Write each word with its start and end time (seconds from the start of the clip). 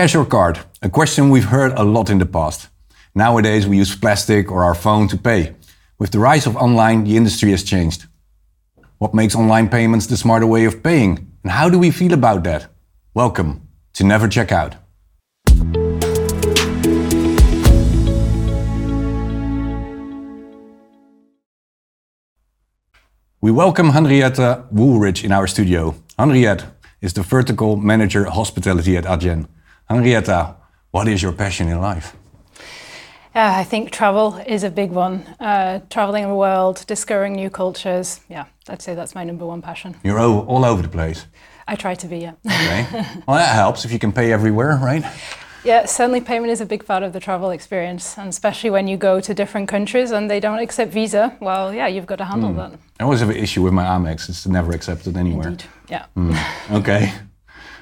Cash 0.00 0.14
or 0.14 0.24
card? 0.24 0.58
A 0.80 0.88
question 0.88 1.28
we've 1.28 1.50
heard 1.50 1.72
a 1.72 1.82
lot 1.82 2.08
in 2.08 2.16
the 2.16 2.24
past. 2.24 2.70
Nowadays, 3.14 3.66
we 3.66 3.76
use 3.76 3.94
plastic 3.94 4.50
or 4.50 4.64
our 4.64 4.74
phone 4.74 5.08
to 5.08 5.18
pay. 5.18 5.54
With 5.98 6.10
the 6.10 6.18
rise 6.18 6.46
of 6.46 6.56
online, 6.56 7.04
the 7.04 7.18
industry 7.18 7.50
has 7.50 7.62
changed. 7.62 8.06
What 8.96 9.12
makes 9.12 9.34
online 9.34 9.68
payments 9.68 10.06
the 10.06 10.16
smarter 10.16 10.46
way 10.46 10.64
of 10.64 10.82
paying? 10.82 11.30
And 11.42 11.52
how 11.52 11.68
do 11.68 11.78
we 11.78 11.90
feel 11.90 12.14
about 12.14 12.44
that? 12.44 12.70
Welcome 13.12 13.68
to 13.92 14.04
Never 14.04 14.26
Check 14.26 14.50
Out. 14.50 14.76
We 23.42 23.50
welcome 23.50 23.90
Henriette 23.90 24.72
Woolridge 24.72 25.24
in 25.24 25.30
our 25.30 25.46
studio. 25.46 25.94
Henriette 26.18 26.64
is 27.02 27.12
the 27.12 27.22
vertical 27.22 27.76
manager 27.76 28.24
hospitality 28.24 28.96
at 28.96 29.04
Adyen. 29.04 29.46
Henriette, 29.90 30.54
what 30.92 31.08
is 31.08 31.20
your 31.20 31.32
passion 31.32 31.68
in 31.68 31.80
life? 31.80 32.16
Yeah, 33.34 33.56
I 33.56 33.64
think 33.64 33.90
travel 33.90 34.36
is 34.46 34.62
a 34.62 34.70
big 34.70 34.92
one. 34.92 35.26
Uh, 35.40 35.80
traveling 35.90 36.28
the 36.28 36.34
world, 36.34 36.84
discovering 36.86 37.32
new 37.34 37.50
cultures. 37.50 38.20
Yeah, 38.28 38.44
I'd 38.68 38.82
say 38.82 38.94
that's 38.94 39.16
my 39.16 39.24
number 39.24 39.44
one 39.44 39.62
passion. 39.62 39.96
You're 40.04 40.20
all, 40.20 40.46
all 40.46 40.64
over 40.64 40.82
the 40.82 40.88
place. 40.88 41.26
I 41.66 41.74
try 41.74 41.96
to 41.96 42.06
be, 42.06 42.18
yeah. 42.18 42.34
Okay. 42.46 42.86
well, 43.26 43.36
that 43.36 43.54
helps 43.56 43.84
if 43.84 43.90
you 43.90 43.98
can 43.98 44.12
pay 44.12 44.32
everywhere, 44.32 44.78
right? 44.80 45.04
Yeah, 45.64 45.86
certainly 45.86 46.20
payment 46.20 46.52
is 46.52 46.60
a 46.60 46.66
big 46.66 46.86
part 46.86 47.02
of 47.02 47.12
the 47.12 47.20
travel 47.20 47.50
experience, 47.50 48.16
and 48.16 48.28
especially 48.28 48.70
when 48.70 48.86
you 48.86 48.96
go 48.96 49.20
to 49.20 49.34
different 49.34 49.68
countries 49.68 50.12
and 50.12 50.30
they 50.30 50.38
don't 50.38 50.60
accept 50.60 50.92
Visa. 50.92 51.36
Well, 51.40 51.74
yeah, 51.74 51.88
you've 51.88 52.06
got 52.06 52.18
to 52.18 52.24
handle 52.24 52.50
mm. 52.50 52.56
that. 52.56 52.78
I 53.00 53.02
always 53.02 53.18
have 53.20 53.30
an 53.30 53.36
issue 53.36 53.62
with 53.62 53.72
my 53.72 53.84
Amex; 53.84 54.28
it's 54.28 54.46
never 54.46 54.70
accepted 54.72 55.16
anywhere. 55.16 55.48
Indeed. 55.48 55.66
Yeah. 55.88 56.06
Mm. 56.16 56.78
Okay. 56.78 57.12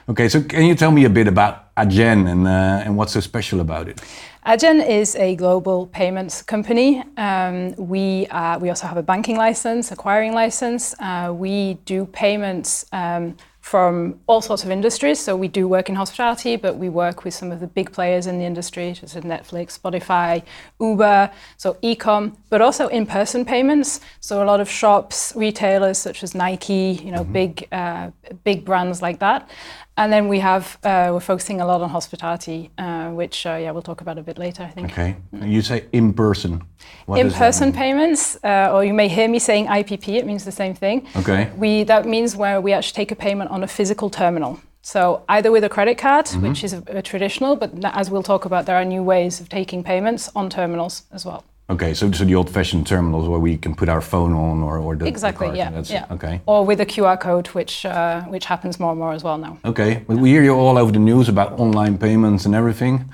Okay. 0.09 0.29
So, 0.29 0.43
can 0.43 0.65
you 0.65 0.75
tell 0.75 0.91
me 0.91 1.05
a 1.05 1.11
bit 1.11 1.29
about 1.29 1.75
Adyen 1.77 2.29
and 2.31 2.47
uh, 2.47 2.83
and 2.85 2.97
what's 2.97 3.13
so 3.13 3.21
special 3.21 3.61
about 3.61 3.89
it? 3.89 4.01
Adyen 4.47 4.81
is 4.89 5.15
a 5.17 5.37
global 5.37 5.87
payments 5.89 6.41
company. 6.41 7.05
Um, 7.19 7.75
we, 7.77 8.27
uh, 8.29 8.59
we 8.59 8.71
also 8.71 8.87
have 8.87 8.97
a 8.97 9.03
banking 9.03 9.37
license, 9.37 9.93
acquiring 9.93 10.33
license. 10.33 10.95
Uh, 10.99 11.35
we 11.37 11.75
do 11.85 12.07
payments 12.07 12.87
um, 12.93 13.37
from 13.61 14.19
all 14.27 14.41
sorts 14.41 14.65
of 14.65 14.71
industries. 14.71 15.19
So 15.21 15.37
we 15.37 15.49
do 15.49 15.69
work 15.69 15.91
in 15.91 15.95
hospitality, 15.95 16.57
but 16.57 16.79
we 16.79 16.89
work 16.89 17.25
with 17.25 17.35
some 17.35 17.53
of 17.53 17.61
the 17.61 17.67
big 17.67 17.93
players 17.93 18.27
in 18.27 18.39
the 18.39 18.47
industry, 18.47 18.95
such 18.95 19.15
as 19.15 19.23
Netflix, 19.25 19.79
Spotify, 19.79 20.43
Uber, 20.81 21.31
so 21.59 21.77
e-com, 21.83 22.35
but 22.49 22.63
also 22.63 22.89
in-person 22.89 23.45
payments. 23.45 24.01
So 24.21 24.43
a 24.43 24.47
lot 24.47 24.61
of 24.61 24.71
shops, 24.71 25.35
retailers 25.37 25.99
such 25.99 26.23
as 26.23 26.35
Nike, 26.35 26.99
you 27.05 27.13
know, 27.13 27.25
mm-hmm. 27.25 27.33
big 27.33 27.69
uh, 27.71 28.11
big 28.45 28.65
brands 28.65 29.03
like 29.03 29.19
that. 29.19 29.51
And 29.99 30.13
then 30.13 30.29
we 30.29 30.39
have 30.39 30.79
uh, 30.85 31.11
we're 31.13 31.29
focusing 31.33 31.61
a 31.61 31.67
lot 31.67 31.81
on 31.81 31.91
hospitality, 31.91 32.71
uh, 32.79 33.11
which 33.11 33.45
uh, 33.47 33.59
yeah 33.63 33.73
we'll 33.73 33.83
talk 33.83 34.01
about 34.01 34.17
a 34.17 34.23
bit 34.23 34.39
later. 34.39 34.63
I 34.63 34.71
think. 34.71 34.93
Okay. 34.93 35.17
You 35.33 35.61
say 35.61 35.85
in 35.93 36.13
person. 36.13 36.63
in 37.09 37.31
person 37.33 37.73
payments, 37.73 38.39
uh, 38.45 38.73
or 38.73 38.85
you 38.85 38.95
may 38.95 39.09
hear 39.09 39.29
me 39.29 39.41
saying 39.41 39.67
IPP. 39.67 40.09
It 40.21 40.25
means 40.25 40.45
the 40.45 40.53
same 40.53 40.75
thing. 40.75 41.07
Okay. 41.17 41.51
We 41.57 41.85
that 41.85 42.07
means 42.07 42.37
where 42.37 42.61
we 42.61 42.73
actually 42.73 43.05
take 43.05 43.11
a 43.11 43.17
payment 43.17 43.51
on 43.51 43.65
a 43.65 43.67
physical 43.67 44.09
terminal. 44.09 44.61
So 44.83 45.25
either 45.29 45.51
with 45.51 45.65
a 45.65 45.69
credit 45.69 45.99
card, 45.99 46.27
mm-hmm. 46.27 46.49
which 46.49 46.63
is 46.63 46.73
a, 46.73 46.83
a 46.87 47.03
traditional, 47.03 47.57
but 47.57 47.71
as 47.85 48.09
we'll 48.11 48.23
talk 48.23 48.45
about, 48.45 48.67
there 48.67 48.77
are 48.77 48.85
new 48.85 49.03
ways 49.03 49.41
of 49.41 49.49
taking 49.49 49.83
payments 49.83 50.31
on 50.35 50.49
terminals 50.49 51.03
as 51.13 51.25
well. 51.25 51.45
Okay, 51.71 51.93
so, 51.93 52.11
so 52.13 52.25
the 52.25 52.35
old-fashioned 52.35 52.87
terminals 52.87 53.29
where 53.29 53.39
we 53.39 53.59
can 53.59 53.75
put 53.75 53.91
our 53.91 54.01
phone 54.01 54.33
on 54.33 54.63
or, 54.63 54.79
or 54.79 54.97
the 54.97 55.07
exactly, 55.07 55.51
the 55.51 55.57
yeah, 55.57 55.83
yeah. 55.85 56.07
Okay. 56.11 56.41
Or 56.47 56.65
with 56.65 56.81
a 56.81 56.87
QR 56.87 57.21
code, 57.21 57.49
which 57.49 57.85
uh, 57.85 58.23
which 58.23 58.47
happens 58.47 58.81
more 58.81 58.93
and 58.93 58.99
more 58.99 59.13
as 59.13 59.23
well 59.23 59.37
now. 59.37 59.59
Okay, 59.67 60.03
we 60.07 60.31
hear 60.31 60.43
you 60.43 60.55
all 60.55 60.79
over 60.79 60.91
the 60.91 60.99
news 60.99 61.29
about 61.29 61.61
online 61.61 61.99
payments 61.99 62.47
and 62.47 62.55
everything, 62.55 63.13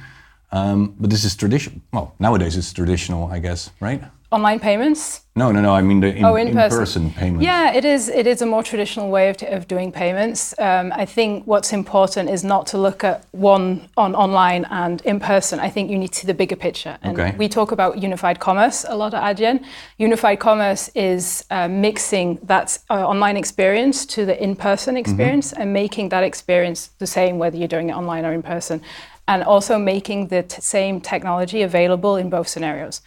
um, 0.52 0.94
but 1.00 1.10
this 1.10 1.24
is 1.24 1.34
traditional. 1.34 1.80
Well, 1.92 2.14
nowadays 2.20 2.56
it's 2.56 2.72
traditional, 2.72 3.26
I 3.26 3.40
guess, 3.40 3.70
right? 3.80 4.02
Online 4.34 4.58
payments? 4.60 5.20
No, 5.36 5.50
no, 5.50 5.60
no. 5.60 5.74
I 5.74 5.82
mean 5.82 6.00
the 6.00 6.14
in, 6.14 6.24
oh, 6.24 6.36
in, 6.36 6.48
in 6.48 6.54
person. 6.54 6.78
person. 6.78 7.10
payments. 7.10 7.44
Yeah, 7.44 7.72
it 7.72 7.84
is. 7.84 8.08
It 8.08 8.26
is 8.26 8.42
a 8.42 8.46
more 8.46 8.62
traditional 8.62 9.10
way 9.10 9.28
of, 9.30 9.42
of 9.42 9.66
doing 9.66 9.90
payments. 9.90 10.54
Um, 10.58 10.92
I 10.94 11.06
think 11.06 11.44
what's 11.44 11.72
important 11.72 12.30
is 12.30 12.44
not 12.44 12.66
to 12.68 12.78
look 12.78 13.02
at 13.02 13.26
one 13.32 13.88
on 13.96 14.14
online 14.14 14.64
and 14.70 15.00
in 15.02 15.18
person. 15.18 15.58
I 15.58 15.70
think 15.70 15.90
you 15.90 15.98
need 15.98 16.12
to 16.12 16.18
see 16.20 16.26
the 16.26 16.38
bigger 16.42 16.56
picture. 16.56 16.98
And 17.02 17.18
okay. 17.18 17.36
we 17.36 17.48
talk 17.48 17.72
about 17.72 17.98
unified 17.98 18.38
commerce 18.38 18.84
a 18.88 18.96
lot 18.96 19.12
at 19.14 19.22
Adyen. 19.36 19.64
Unified 19.98 20.38
commerce 20.38 20.88
is 20.94 21.44
uh, 21.50 21.68
mixing 21.68 22.38
that 22.44 22.78
uh, 22.90 23.06
online 23.06 23.36
experience 23.36 24.06
to 24.14 24.24
the 24.24 24.36
in-person 24.42 24.94
mm-hmm. 24.94 25.00
experience 25.00 25.52
mm-hmm. 25.52 25.62
and 25.62 25.72
making 25.72 26.10
that 26.10 26.22
experience 26.22 26.90
the 26.98 27.06
same 27.06 27.38
whether 27.38 27.56
you're 27.56 27.74
doing 27.76 27.90
it 27.90 27.94
online 27.94 28.24
or 28.24 28.32
in 28.32 28.42
person 28.42 28.80
and 29.26 29.42
also 29.42 29.78
making 29.78 30.28
the 30.28 30.42
t- 30.42 30.60
same 30.60 31.00
technology 31.00 31.62
available 31.62 32.16
in 32.16 32.28
both 32.30 32.46
scenarios 32.46 33.00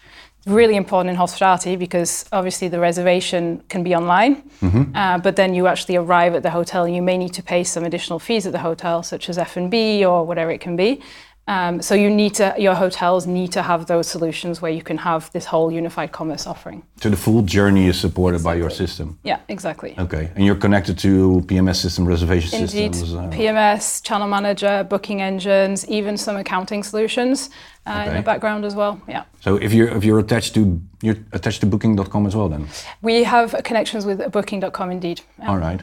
really 0.47 0.75
important 0.75 1.09
in 1.09 1.15
hospitality 1.15 1.75
because 1.75 2.25
obviously 2.31 2.67
the 2.67 2.79
reservation 2.79 3.61
can 3.69 3.83
be 3.83 3.95
online, 3.95 4.43
mm-hmm. 4.61 4.95
uh, 4.95 5.17
but 5.19 5.35
then 5.35 5.53
you 5.53 5.67
actually 5.67 5.95
arrive 5.95 6.33
at 6.35 6.43
the 6.43 6.49
hotel 6.49 6.85
and 6.85 6.95
you 6.95 7.01
may 7.01 7.17
need 7.17 7.33
to 7.33 7.43
pay 7.43 7.63
some 7.63 7.83
additional 7.83 8.19
fees 8.19 8.45
at 8.45 8.53
the 8.53 8.59
hotel, 8.59 9.03
such 9.03 9.29
as 9.29 9.37
F 9.37 9.57
and 9.57 9.69
B 9.69 10.05
or 10.05 10.25
whatever 10.25 10.51
it 10.51 10.61
can 10.61 10.75
be. 10.75 11.01
Um, 11.47 11.81
so 11.81 11.95
you 11.95 12.09
need 12.09 12.35
to, 12.35 12.53
your 12.57 12.75
hotels 12.75 13.25
need 13.25 13.53
to 13.53 13.61
have 13.61 13.85
those 13.85 14.07
solutions 14.07 14.61
where 14.61 14.71
you 14.71 14.81
can 14.81 14.97
have 14.97 15.31
this 15.31 15.45
whole 15.45 15.71
unified 15.71 16.11
commerce 16.11 16.45
offering. 16.45 16.83
So 17.01 17.09
the 17.09 17.15
full 17.15 17.41
journey 17.41 17.87
is 17.87 17.97
supported 17.97 18.37
exactly. 18.37 18.59
by 18.59 18.61
your 18.61 18.69
system. 18.69 19.17
Yeah, 19.23 19.39
exactly. 19.47 19.95
Okay, 19.97 20.29
and 20.35 20.45
you're 20.45 20.57
connected 20.57 20.97
to 20.99 21.41
PMS 21.45 21.77
system, 21.77 22.05
reservation 22.05 22.59
Indeed. 22.59 22.95
systems. 22.95 23.13
Uh, 23.13 23.29
PMS, 23.29 24.03
channel 24.03 24.27
manager, 24.27 24.85
booking 24.89 25.21
engines, 25.21 25.87
even 25.87 26.17
some 26.17 26.35
accounting 26.35 26.83
solutions 26.83 27.49
uh, 27.85 27.91
okay. 27.91 28.09
in 28.09 28.17
the 28.17 28.23
background 28.23 28.65
as 28.65 28.75
well. 28.75 29.01
Yeah. 29.07 29.23
So 29.39 29.55
if 29.55 29.73
you're 29.73 29.87
if 29.87 30.03
you're 30.03 30.19
attached 30.19 30.53
to 30.55 30.81
you're 31.01 31.17
attached 31.31 31.61
to 31.61 31.67
Booking.com 31.67 32.25
as 32.25 32.35
well, 32.35 32.49
then. 32.49 32.67
We 33.01 33.23
have 33.23 33.55
connections 33.63 34.05
with 34.05 34.31
Booking.com, 34.31 34.91
indeed. 34.91 35.21
Yeah. 35.39 35.49
All 35.49 35.57
right. 35.57 35.81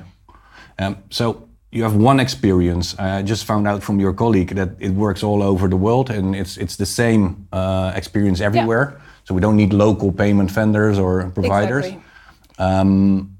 Um, 0.78 0.98
so 1.10 1.48
you 1.74 1.82
have 1.82 1.96
one 1.96 2.20
experience. 2.20 2.94
I 2.98 3.22
just 3.22 3.44
found 3.44 3.66
out 3.66 3.82
from 3.82 3.98
your 3.98 4.14
colleague 4.14 4.54
that 4.54 4.70
it 4.78 4.90
works 4.90 5.24
all 5.24 5.42
over 5.42 5.68
the 5.68 5.76
world 5.76 6.08
and 6.08 6.34
it's 6.36 6.56
it's 6.56 6.76
the 6.76 6.86
same 6.86 7.48
uh, 7.52 7.92
experience 7.96 8.40
everywhere. 8.40 8.92
Yeah. 8.92 9.04
So 9.24 9.34
we 9.34 9.40
don't 9.40 9.56
need 9.56 9.72
local 9.72 10.12
payment 10.12 10.50
vendors 10.52 10.98
or 10.98 11.30
providers. 11.30 11.86
Exactly. 11.86 12.04
Um, 12.58 13.36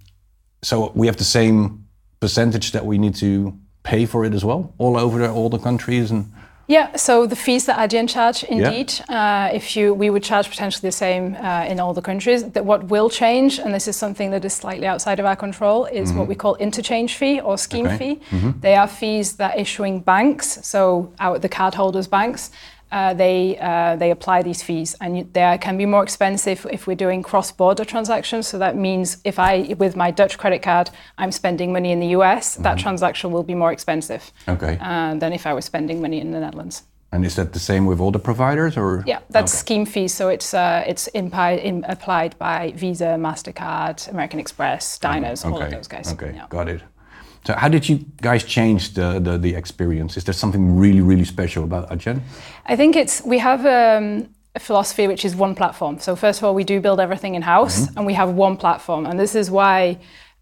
so 0.62 0.90
we 0.94 1.06
have 1.06 1.16
the 1.16 1.24
same 1.24 1.86
percentage 2.18 2.72
that 2.72 2.84
we 2.84 2.98
need 2.98 3.14
to 3.16 3.52
pay 3.82 4.06
for 4.06 4.24
it 4.24 4.34
as 4.34 4.44
well, 4.44 4.72
all 4.78 4.96
over 4.96 5.18
the, 5.18 5.30
all 5.30 5.48
the 5.48 5.58
countries 5.58 6.10
and. 6.10 6.32
Yeah, 6.66 6.96
so 6.96 7.26
the 7.26 7.36
fees 7.36 7.66
that 7.66 7.76
Adyen 7.78 8.08
charge, 8.08 8.42
indeed, 8.44 8.94
yeah. 9.10 9.48
uh, 9.50 9.54
if 9.54 9.76
you, 9.76 9.92
we 9.92 10.08
would 10.08 10.22
charge 10.22 10.48
potentially 10.48 10.88
the 10.88 10.92
same 10.92 11.36
uh, 11.36 11.66
in 11.68 11.78
all 11.78 11.92
the 11.92 12.00
countries. 12.00 12.44
That 12.50 12.64
what 12.64 12.84
will 12.84 13.10
change, 13.10 13.58
and 13.58 13.74
this 13.74 13.86
is 13.86 13.96
something 13.96 14.30
that 14.30 14.44
is 14.44 14.54
slightly 14.54 14.86
outside 14.86 15.20
of 15.20 15.26
our 15.26 15.36
control, 15.36 15.84
is 15.84 16.08
mm-hmm. 16.08 16.18
what 16.18 16.28
we 16.28 16.34
call 16.34 16.54
interchange 16.56 17.16
fee 17.16 17.40
or 17.40 17.58
scheme 17.58 17.86
okay. 17.86 17.98
fee. 17.98 18.20
Mm-hmm. 18.30 18.60
They 18.60 18.76
are 18.76 18.88
fees 18.88 19.36
that 19.36 19.58
issuing 19.58 20.00
banks, 20.00 20.58
so 20.66 21.12
our, 21.18 21.38
the 21.38 21.50
cardholders' 21.50 22.08
banks, 22.08 22.50
they 23.14 23.58
uh, 23.58 23.96
they 23.96 24.10
apply 24.10 24.42
these 24.42 24.62
fees, 24.62 24.94
and 25.00 25.32
they 25.32 25.58
can 25.60 25.76
be 25.76 25.86
more 25.86 26.02
expensive 26.02 26.64
if 26.70 26.86
we're 26.86 27.02
doing 27.06 27.22
cross-border 27.22 27.84
transactions. 27.84 28.46
So 28.46 28.58
that 28.58 28.76
means 28.76 29.18
if 29.24 29.38
I, 29.38 29.74
with 29.78 29.96
my 29.96 30.10
Dutch 30.12 30.38
credit 30.38 30.62
card, 30.62 30.90
I'm 31.18 31.32
spending 31.32 31.72
money 31.72 31.90
in 31.90 32.00
the 32.00 32.10
US, 32.18 32.54
mm-hmm. 32.54 32.62
that 32.62 32.78
transaction 32.78 33.32
will 33.32 33.42
be 33.42 33.54
more 33.54 33.72
expensive 33.72 34.32
okay. 34.48 34.78
uh, 34.80 35.14
than 35.14 35.32
if 35.32 35.44
I 35.44 35.52
was 35.52 35.64
spending 35.64 36.00
money 36.00 36.20
in 36.20 36.30
the 36.30 36.40
Netherlands. 36.40 36.84
And 37.10 37.24
is 37.24 37.34
that 37.36 37.52
the 37.52 37.60
same 37.60 37.86
with 37.86 38.00
all 38.00 38.10
the 38.10 38.18
providers, 38.18 38.76
or? 38.76 39.04
Yeah, 39.06 39.20
that's 39.30 39.52
okay. 39.52 39.58
scheme 39.58 39.86
fee. 39.86 40.08
So 40.08 40.28
it's 40.28 40.54
uh, 40.54 40.84
it's 40.86 41.08
impi- 41.14 41.62
in, 41.62 41.84
applied 41.88 42.36
by 42.38 42.72
Visa, 42.76 43.16
Mastercard, 43.18 44.08
American 44.08 44.40
Express, 44.40 44.98
Diners, 44.98 45.44
okay. 45.44 45.54
all 45.54 45.62
of 45.62 45.70
those 45.70 45.88
guys. 45.88 46.12
Okay, 46.12 46.32
yeah. 46.34 46.46
got 46.48 46.68
it. 46.68 46.82
So 47.46 47.54
how 47.54 47.68
did 47.68 47.88
you 47.88 47.98
guys 48.22 48.42
change 48.44 48.94
the, 48.94 49.20
the, 49.20 49.36
the, 49.36 49.54
experience? 49.54 50.16
Is 50.16 50.24
there 50.24 50.32
something 50.32 50.78
really, 50.78 51.02
really 51.02 51.24
special 51.24 51.64
about 51.64 51.90
Adyen? 51.90 52.20
I 52.64 52.74
think 52.74 52.96
it's, 52.96 53.22
we 53.22 53.38
have 53.38 53.60
um, 53.66 54.28
a 54.54 54.60
philosophy 54.60 55.06
which 55.06 55.24
is 55.26 55.36
one 55.36 55.54
platform. 55.54 55.98
So 55.98 56.16
first 56.16 56.40
of 56.40 56.44
all, 56.44 56.54
we 56.54 56.64
do 56.64 56.80
build 56.80 57.00
everything 57.00 57.34
in-house 57.34 57.86
mm-hmm. 57.86 57.98
and 57.98 58.06
we 58.06 58.14
have 58.14 58.30
one 58.30 58.56
platform. 58.56 59.04
And 59.04 59.20
this 59.20 59.34
is 59.34 59.50
why 59.50 59.98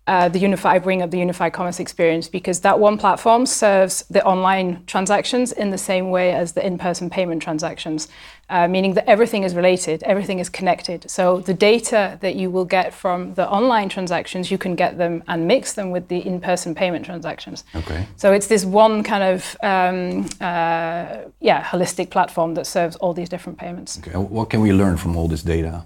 uh, 0.08 0.28
the 0.28 0.38
unified, 0.38 0.74
I 0.74 0.78
bring 0.80 1.00
up 1.00 1.12
the 1.12 1.18
unified 1.18 1.52
commerce 1.52 1.78
experience 1.78 2.26
because 2.26 2.60
that 2.60 2.80
one 2.80 2.98
platform 2.98 3.46
serves 3.46 4.04
the 4.10 4.24
online 4.24 4.82
transactions 4.86 5.52
in 5.52 5.70
the 5.70 5.78
same 5.78 6.10
way 6.10 6.32
as 6.32 6.52
the 6.52 6.66
in-person 6.66 7.08
payment 7.08 7.40
transactions, 7.40 8.08
uh, 8.50 8.66
meaning 8.66 8.94
that 8.94 9.08
everything 9.08 9.44
is 9.44 9.54
related, 9.54 10.02
everything 10.02 10.40
is 10.40 10.48
connected. 10.48 11.08
So 11.08 11.38
the 11.38 11.54
data 11.54 12.18
that 12.20 12.34
you 12.34 12.50
will 12.50 12.64
get 12.64 12.92
from 12.92 13.34
the 13.34 13.48
online 13.48 13.88
transactions, 13.88 14.50
you 14.50 14.58
can 14.58 14.74
get 14.74 14.98
them 14.98 15.22
and 15.28 15.46
mix 15.46 15.74
them 15.74 15.92
with 15.92 16.08
the 16.08 16.26
in-person 16.26 16.74
payment 16.74 17.04
transactions. 17.04 17.62
Okay. 17.76 18.04
So 18.16 18.32
it's 18.32 18.48
this 18.48 18.64
one 18.64 19.04
kind 19.04 19.22
of 19.22 19.56
um, 19.62 20.28
uh, 20.40 21.28
yeah 21.40 21.62
holistic 21.62 22.10
platform 22.10 22.54
that 22.54 22.66
serves 22.66 22.96
all 22.96 23.14
these 23.14 23.28
different 23.28 23.56
payments. 23.56 23.98
Okay. 23.98 24.16
What 24.18 24.50
can 24.50 24.60
we 24.60 24.72
learn 24.72 24.96
from 24.96 25.16
all 25.16 25.28
this 25.28 25.42
data? 25.42 25.84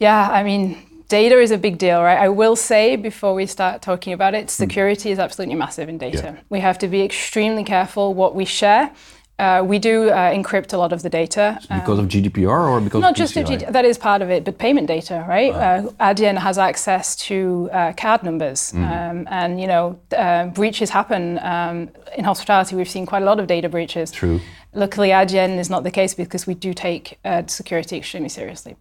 Yeah, 0.00 0.28
I 0.28 0.44
mean, 0.44 0.78
data 1.08 1.38
is 1.40 1.50
a 1.50 1.58
big 1.58 1.78
deal, 1.78 2.02
right? 2.02 2.18
I 2.18 2.28
will 2.28 2.56
say 2.56 2.96
before 2.96 3.34
we 3.34 3.46
start 3.46 3.82
talking 3.82 4.12
about 4.12 4.34
it, 4.34 4.42
hmm. 4.42 4.48
security 4.48 5.08
mm. 5.08 5.12
is 5.12 5.18
absolutely 5.18 5.56
massive 5.56 5.88
in 5.88 5.98
data. 5.98 6.34
Yeah. 6.34 6.40
We 6.48 6.60
have 6.60 6.78
to 6.78 6.88
be 6.88 7.02
extremely 7.02 7.64
careful 7.64 8.14
what 8.14 8.34
we 8.34 8.44
share 8.44 8.92
Uh, 9.38 9.62
we 9.64 9.78
do 9.78 10.10
uh, 10.10 10.32
encrypt 10.32 10.72
a 10.72 10.76
lot 10.76 10.92
of 10.92 11.02
the 11.02 11.08
data. 11.08 11.60
Because 11.68 12.00
of 12.00 12.08
GDPR 12.08 12.70
or 12.70 12.80
because 12.80 13.00
Not 13.00 13.14
just 13.14 13.36
of 13.36 13.44
PCI? 13.44 13.60
G- 13.60 13.66
that 13.70 13.84
is 13.84 13.96
part 13.96 14.20
of 14.20 14.30
it, 14.30 14.44
but 14.44 14.58
payment 14.58 14.88
data, 14.88 15.24
right? 15.28 15.52
Uh, 15.52 15.82
Adyen 16.00 16.36
has 16.36 16.58
access 16.58 17.14
to 17.28 17.70
uh, 17.72 17.92
card 17.92 18.24
numbers, 18.24 18.72
um, 18.74 19.28
and 19.30 19.60
you 19.60 19.68
know 19.68 19.96
uh, 20.16 20.46
breaches 20.46 20.90
happen 20.90 21.38
um, 21.38 21.88
in 22.16 22.24
hospitality. 22.24 22.74
We've 22.74 22.90
seen 22.90 23.06
quite 23.06 23.22
a 23.22 23.26
lot 23.26 23.38
of 23.38 23.46
data 23.46 23.68
breaches. 23.68 24.10
True. 24.10 24.40
Luckily, 24.78 25.08
Adyen 25.08 25.58
is 25.58 25.68
not 25.68 25.82
the 25.82 25.90
case 25.90 26.14
because 26.14 26.46
we 26.46 26.54
do 26.54 26.72
take 26.72 27.18
uh, 27.24 27.42
security 27.46 27.96
extremely 27.96 28.28
seriously. 28.28 28.76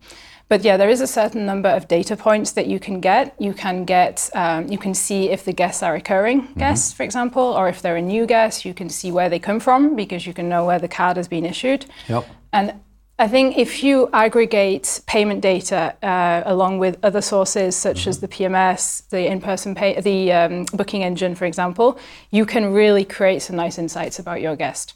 But 0.47 0.63
yeah, 0.63 0.77
there 0.77 0.89
is 0.89 1.01
a 1.01 1.07
certain 1.07 1.43
number 1.43 1.69
of 1.69 1.87
data 1.87 2.15
points 2.15 2.51
that 2.51 2.67
you 2.67 2.79
can 2.79 3.01
get. 3.01 3.35
You 3.39 3.51
can 3.51 3.83
get, 3.83 4.29
um, 4.35 4.67
you 4.67 4.77
can 4.77 4.93
see 4.93 5.31
if 5.31 5.43
the 5.43 5.53
guests 5.53 5.81
are 5.81 5.93
recurring 5.93 6.49
guests, 6.55 6.93
for 6.93 7.01
example, 7.01 7.41
or 7.41 7.67
if 7.67 7.81
they're 7.81 7.97
a 7.97 8.01
new 8.01 8.27
guest. 8.27 8.63
You 8.63 8.75
can 8.75 8.89
see 8.89 9.11
where 9.11 9.27
they 9.27 9.39
come 9.39 9.59
from 9.59 9.95
because 9.95 10.27
you 10.27 10.33
can 10.35 10.47
know 10.47 10.65
where 10.65 10.77
the 10.77 10.87
card 10.87 11.17
has 11.17 11.27
been 11.27 11.45
issued. 11.45 11.87
Yep. 12.07 12.27
And 12.53 12.73
I 13.17 13.27
think 13.27 13.57
if 13.57 13.83
you 13.83 14.07
aggregate 14.13 15.01
payment 15.07 15.41
data 15.41 15.95
uh, 16.05 16.43
along 16.45 16.77
with 16.77 16.99
other 17.01 17.21
sources 17.21 17.75
such 17.75 18.05
as 18.05 18.19
the 18.19 18.27
PMS, 18.27 19.09
the 19.09 19.25
in-person 19.25 19.73
pay, 19.73 19.99
the 19.99 20.31
um, 20.31 20.65
booking 20.73 21.03
engine, 21.03 21.33
for 21.33 21.45
example, 21.45 21.97
you 22.29 22.45
can 22.45 22.71
really 22.71 23.03
create 23.03 23.41
some 23.41 23.55
nice 23.55 23.79
insights 23.79 24.19
about 24.19 24.41
your 24.41 24.55
guest. 24.55 24.93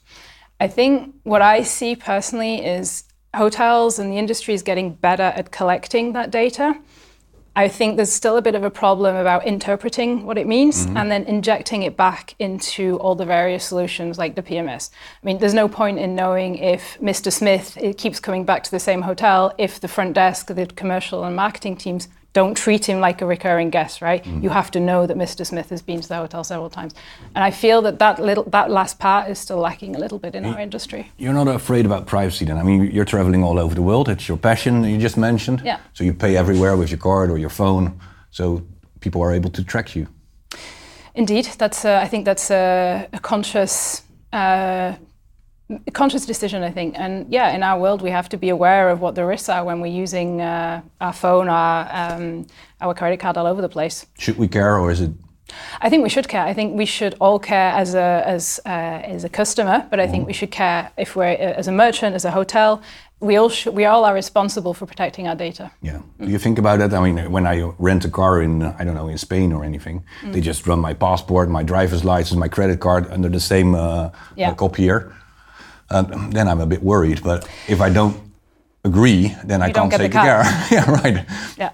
I 0.62 0.68
think 0.68 1.16
what 1.24 1.42
I 1.42 1.64
see 1.64 1.96
personally 1.96 2.64
is 2.64 3.06
hotels 3.36 3.98
and 3.98 4.12
the 4.12 4.20
industry 4.20 4.54
is 4.54 4.62
getting 4.62 4.94
better 4.94 5.24
at 5.24 5.52
collecting 5.52 6.14
that 6.14 6.30
data. 6.30 6.78
I 7.56 7.68
think 7.68 7.96
there's 7.96 8.14
still 8.14 8.38
a 8.38 8.44
bit 8.44 8.54
of 8.54 8.64
a 8.64 8.70
problem 8.70 9.16
about 9.16 9.48
interpreting 9.48 10.24
what 10.24 10.38
it 10.38 10.46
means 10.46 10.86
mm-hmm. 10.86 10.98
and 10.98 11.10
then 11.10 11.24
injecting 11.24 11.82
it 11.82 11.98
back 11.98 12.36
into 12.38 13.00
all 13.00 13.16
the 13.16 13.26
various 13.26 13.66
solutions 13.66 14.20
like 14.20 14.36
the 14.36 14.44
PMS. 14.44 14.92
I 14.92 15.26
mean, 15.26 15.40
there's 15.40 15.56
no 15.56 15.68
point 15.68 15.98
in 15.98 16.14
knowing 16.14 16.60
if 16.60 16.96
Mr. 17.00 17.34
Smith 17.34 17.76
keeps 17.98 18.20
coming 18.20 18.46
back 18.46 18.64
to 18.64 18.70
the 18.70 18.80
same 18.80 19.02
hotel 19.02 19.56
if 19.58 19.80
the 19.80 19.88
front 19.88 20.14
desk, 20.14 20.46
the 20.46 20.68
commercial 20.68 21.24
and 21.24 21.36
marketing 21.36 21.76
teams 21.76 22.08
don't 22.34 22.56
treat 22.56 22.88
him 22.88 23.02
like 23.02 23.22
a 23.22 23.26
recurring 23.26 23.70
guest, 23.70 24.02
right? 24.02 24.26
You 24.26 24.50
have 24.50 24.72
to 24.72 24.80
know 24.80 25.06
that 25.06 25.18
Mr. 25.18 25.46
Smith 25.46 25.70
has 25.70 25.82
been 25.82 26.00
to 26.00 26.08
the 26.08 26.16
hotel 26.16 26.44
several 26.44 26.70
times. 26.70 26.94
And 27.36 27.44
I 27.44 27.52
feel 27.52 27.82
that 27.82 28.00
that 28.00 28.20
little 28.20 28.44
that 28.46 28.70
last 28.70 29.00
part 29.00 29.30
is 29.30 29.38
still 29.38 29.58
lacking 29.58 29.96
a 29.96 30.00
little 30.00 30.18
bit 30.18 30.34
in 30.36 30.46
our 30.46 30.60
industry. 30.60 31.12
You're 31.18 31.34
not 31.34 31.48
afraid 31.48 31.86
about 31.86 32.08
privacy 32.08 32.46
then? 32.46 32.58
I 32.58 32.64
mean, 32.64 32.90
you're 32.92 33.06
traveling 33.06 33.44
all 33.44 33.60
over 33.60 33.76
the 33.76 33.82
world. 33.82 34.08
It's 34.08 34.30
your 34.30 34.38
passion, 34.38 34.84
you 34.86 34.98
just 34.98 35.18
mentioned. 35.18 35.62
Yeah. 35.66 35.80
So 35.94 36.04
you 36.04 36.14
pay 36.14 36.38
everywhere 36.38 36.78
with 36.78 36.90
your 36.90 37.00
card 37.00 37.30
or 37.30 37.38
your 37.38 37.50
phone. 37.50 38.00
So 38.30 38.64
people 39.02 39.22
are 39.22 39.34
able 39.34 39.50
to 39.50 39.64
track 39.64 39.96
you. 39.96 40.08
Indeed, 41.14 41.50
that's 41.58 41.84
I 41.84 42.08
think 42.08 42.24
that's 42.24 42.50
a, 42.50 43.10
a 43.12 43.20
conscious 43.20 44.04
uh, 44.32 44.94
conscious 45.94 46.26
decision. 46.26 46.64
I 46.64 46.72
think, 46.72 46.96
and 46.98 47.26
yeah, 47.34 47.56
in 47.56 47.64
our 47.64 47.80
world, 47.80 48.02
we 48.02 48.12
have 48.12 48.30
to 48.30 48.38
be 48.38 48.50
aware 48.50 48.90
of 48.90 49.00
what 49.02 49.16
the 49.16 49.26
risks 49.26 49.50
are 49.50 49.64
when 49.64 49.82
we're 49.82 50.02
using 50.04 50.42
uh, 50.42 50.82
our 51.00 51.14
phone, 51.14 51.48
our 51.50 51.88
um, 51.92 52.46
our 52.82 52.94
credit 52.94 53.20
card 53.20 53.38
all 53.38 53.48
over 53.48 53.62
the 53.62 53.70
place. 53.70 54.06
Should 54.18 54.38
we 54.38 54.48
care 54.48 54.78
or 54.78 54.92
is 54.92 55.02
it? 55.02 55.12
I 55.82 55.90
think 55.90 56.04
we 56.04 56.10
should 56.10 56.28
care. 56.30 56.46
I 56.52 56.54
think 56.54 56.78
we 56.78 56.86
should 56.86 57.16
all 57.20 57.40
care 57.40 57.72
as 57.76 57.94
a 57.96 58.24
as 58.26 58.60
uh, 58.66 58.70
as 59.16 59.24
a 59.24 59.30
customer, 59.30 59.86
but 59.90 60.00
I 60.00 60.08
think 60.08 60.28
we 60.28 60.34
should 60.34 60.52
care 60.52 60.92
if 60.98 61.16
we're 61.16 61.34
uh, 61.34 61.60
as 61.60 61.68
a 61.68 61.72
merchant, 61.72 62.16
as 62.16 62.26
a 62.26 62.32
hotel. 62.32 62.82
We 63.24 63.38
all 63.38 63.50
should, 63.50 63.76
we 63.76 63.86
all 63.86 64.04
are 64.06 64.16
responsible 64.16 64.74
for 64.74 64.88
protecting 64.88 65.28
our 65.28 65.36
data. 65.36 65.70
Yeah. 65.84 66.00
Do 66.20 66.28
you 66.32 66.40
think 66.40 66.58
about 66.58 66.80
that? 66.80 66.92
I 66.92 67.00
mean, 67.12 67.32
when 67.32 67.46
I 67.46 67.72
rent 67.78 68.04
a 68.06 68.10
car 68.10 68.42
in, 68.42 68.64
I 68.64 68.84
don't 68.84 68.96
know, 68.96 69.10
in 69.10 69.18
Spain 69.20 69.54
or 69.54 69.64
anything, 69.64 70.04
they 70.32 70.42
just 70.42 70.66
run 70.66 70.80
my 70.80 70.96
passport, 70.96 71.48
my 71.48 71.62
driver's 71.64 72.04
license, 72.04 72.40
my 72.40 72.48
credit 72.50 72.80
card 72.80 73.06
under 73.12 73.30
the 73.30 73.40
same 73.40 73.76
uh, 73.76 74.10
Yeah. 74.36 74.50
uh, 74.52 74.56
copier. 74.56 75.14
Um, 75.92 76.32
then 76.32 76.48
I'm 76.48 76.62
a 76.62 76.66
bit 76.66 76.82
worried. 76.82 77.22
But 77.24 77.48
if 77.68 77.82
I 77.82 77.90
don't 77.90 78.16
agree, 78.84 79.36
then 79.44 79.62
I 79.62 79.68
You 79.68 79.74
don't 79.74 79.90
can't 79.90 80.02
take 80.02 80.12
the 80.12 80.18
care. 80.20 80.44
car. 80.44 80.66
yeah, 80.72 80.92
right. 80.92 81.26
Yeah. 81.58 81.72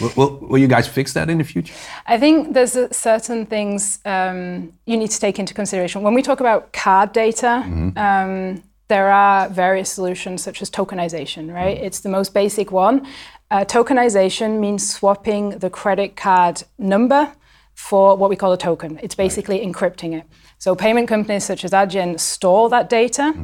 Will, 0.00 0.12
will, 0.16 0.38
will 0.48 0.58
you 0.58 0.68
guys 0.68 0.86
fix 0.88 1.12
that 1.14 1.28
in 1.30 1.38
the 1.38 1.44
future? 1.44 1.74
I 2.06 2.18
think 2.18 2.54
there's 2.54 2.76
a 2.76 2.92
certain 2.92 3.46
things 3.46 3.98
um, 4.04 4.72
you 4.86 4.96
need 4.96 5.10
to 5.10 5.20
take 5.20 5.38
into 5.38 5.54
consideration. 5.54 6.02
When 6.02 6.14
we 6.14 6.22
talk 6.22 6.40
about 6.40 6.72
card 6.72 7.12
data, 7.12 7.62
um, 7.96 8.62
there 8.88 9.10
are 9.10 9.48
various 9.48 9.90
solutions 9.90 10.42
such 10.42 10.62
as 10.62 10.70
tokenization, 10.70 11.52
right? 11.52 11.76
It's 11.78 12.00
the 12.00 12.08
most 12.08 12.34
basic 12.34 12.72
one. 12.72 13.06
Uh, 13.50 13.64
tokenization 13.64 14.58
means 14.60 14.88
swapping 14.88 15.58
the 15.58 15.70
credit 15.70 16.16
card 16.16 16.62
number 16.78 17.32
for 17.74 18.16
what 18.16 18.30
we 18.30 18.36
call 18.36 18.52
a 18.52 18.58
token. 18.58 18.98
It's 19.02 19.14
basically 19.14 19.58
encrypting 19.64 20.12
it. 20.18 20.24
So 20.60 20.76
payment 20.76 21.08
companies 21.08 21.44
such 21.44 21.64
as 21.64 21.72
Adyen 21.72 22.20
store 22.20 22.68
that 22.68 22.90
data. 22.90 23.34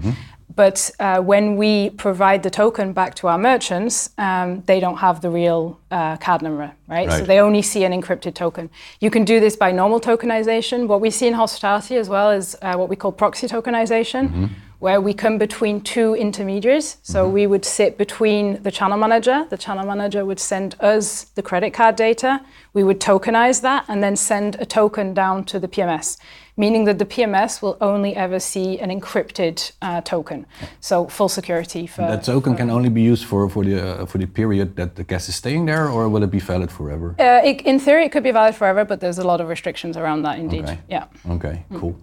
But 0.55 0.91
uh, 0.99 1.21
when 1.21 1.57
we 1.57 1.91
provide 1.91 2.43
the 2.43 2.49
token 2.51 2.93
back 2.95 3.15
to 3.17 3.27
our 3.29 3.37
merchants, 3.37 4.11
um, 4.17 4.63
they 4.65 4.81
don't 4.81 4.97
have 4.97 5.21
the 5.21 5.29
real 5.29 5.79
uh, 5.91 6.17
card 6.17 6.41
number, 6.41 6.73
right? 6.89 7.11
So 7.11 7.25
they 7.25 7.41
only 7.41 7.61
see 7.63 7.85
an 7.85 7.93
encrypted 7.93 8.35
token. 8.35 8.71
You 9.01 9.11
can 9.11 9.25
do 9.25 9.39
this 9.39 9.55
by 9.55 9.71
normal 9.73 10.01
tokenization. 10.01 10.89
What 10.89 11.01
we 11.03 11.11
see 11.11 11.27
in 11.27 11.35
hospitality 11.35 11.97
as 11.97 12.09
well 12.09 12.31
is 12.31 12.57
uh, 12.63 12.75
what 12.77 12.89
we 12.89 12.97
call 12.97 13.13
proxy 13.13 13.47
tokenization, 13.49 14.51
where 14.79 15.01
we 15.01 15.13
come 15.13 15.37
between 15.37 15.81
two 15.83 16.15
intermediaries. 16.15 16.97
So 17.03 17.29
we 17.29 17.47
would 17.47 17.65
sit 17.65 17.99
between 17.99 18.63
the 18.63 18.71
channel 18.71 18.97
manager. 18.97 19.47
The 19.51 19.59
channel 19.59 19.87
manager 19.87 20.25
would 20.25 20.41
send 20.41 20.75
us 20.81 21.25
the 21.35 21.43
credit 21.43 21.73
card 21.75 21.97
data. 21.97 22.41
We 22.73 22.83
would 22.85 23.01
tokenize 23.01 23.61
that 23.63 23.85
and 23.89 24.03
then 24.03 24.17
send 24.17 24.57
a 24.59 24.65
token 24.67 25.13
down 25.13 25.45
to 25.47 25.59
the 25.59 25.69
PMS, 25.69 26.19
meaning 26.57 26.85
that 26.87 26.99
the 26.99 27.05
PMS 27.05 27.61
will 27.63 27.77
only 27.81 28.17
ever 28.17 28.39
see 28.41 28.79
an 28.79 28.91
encrypted 28.91 29.73
uh, 29.83 30.01
token. 30.01 30.47
So 30.81 31.07
full 31.07 31.29
security 31.29 31.87
for. 31.87 32.03
That 32.03 32.25
token 32.25 32.57
can 32.57 32.71
only 32.71 32.89
be 32.89 33.03
used 33.03 33.25
for, 33.27 33.49
for, 33.49 33.65
the, 33.65 34.03
uh, 34.03 34.07
for 34.07 34.19
the 34.19 34.27
period 34.27 34.77
that 34.77 34.97
the 34.97 35.05
guest 35.05 35.29
is 35.29 35.35
staying 35.35 35.67
there, 35.67 35.89
or 35.89 36.09
will 36.09 36.23
it 36.23 36.31
be 36.31 36.39
valid 36.41 36.71
forever? 36.71 37.15
Uh, 37.19 37.41
it, 37.45 37.61
in 37.63 37.79
theory, 37.79 38.05
it 38.07 38.13
could 38.13 38.23
be 38.23 38.33
valid 38.33 38.55
forever, 38.55 38.85
but 38.85 39.01
there's 39.01 39.19
a 39.19 39.25
lot 39.25 39.41
of 39.41 39.49
restrictions 39.49 39.97
around 39.97 40.23
that. 40.23 40.39
Indeed, 40.39 40.65
Okay. 40.65 40.79
yeah. 40.89 41.05
Okay, 41.31 41.65
cool. 41.75 41.95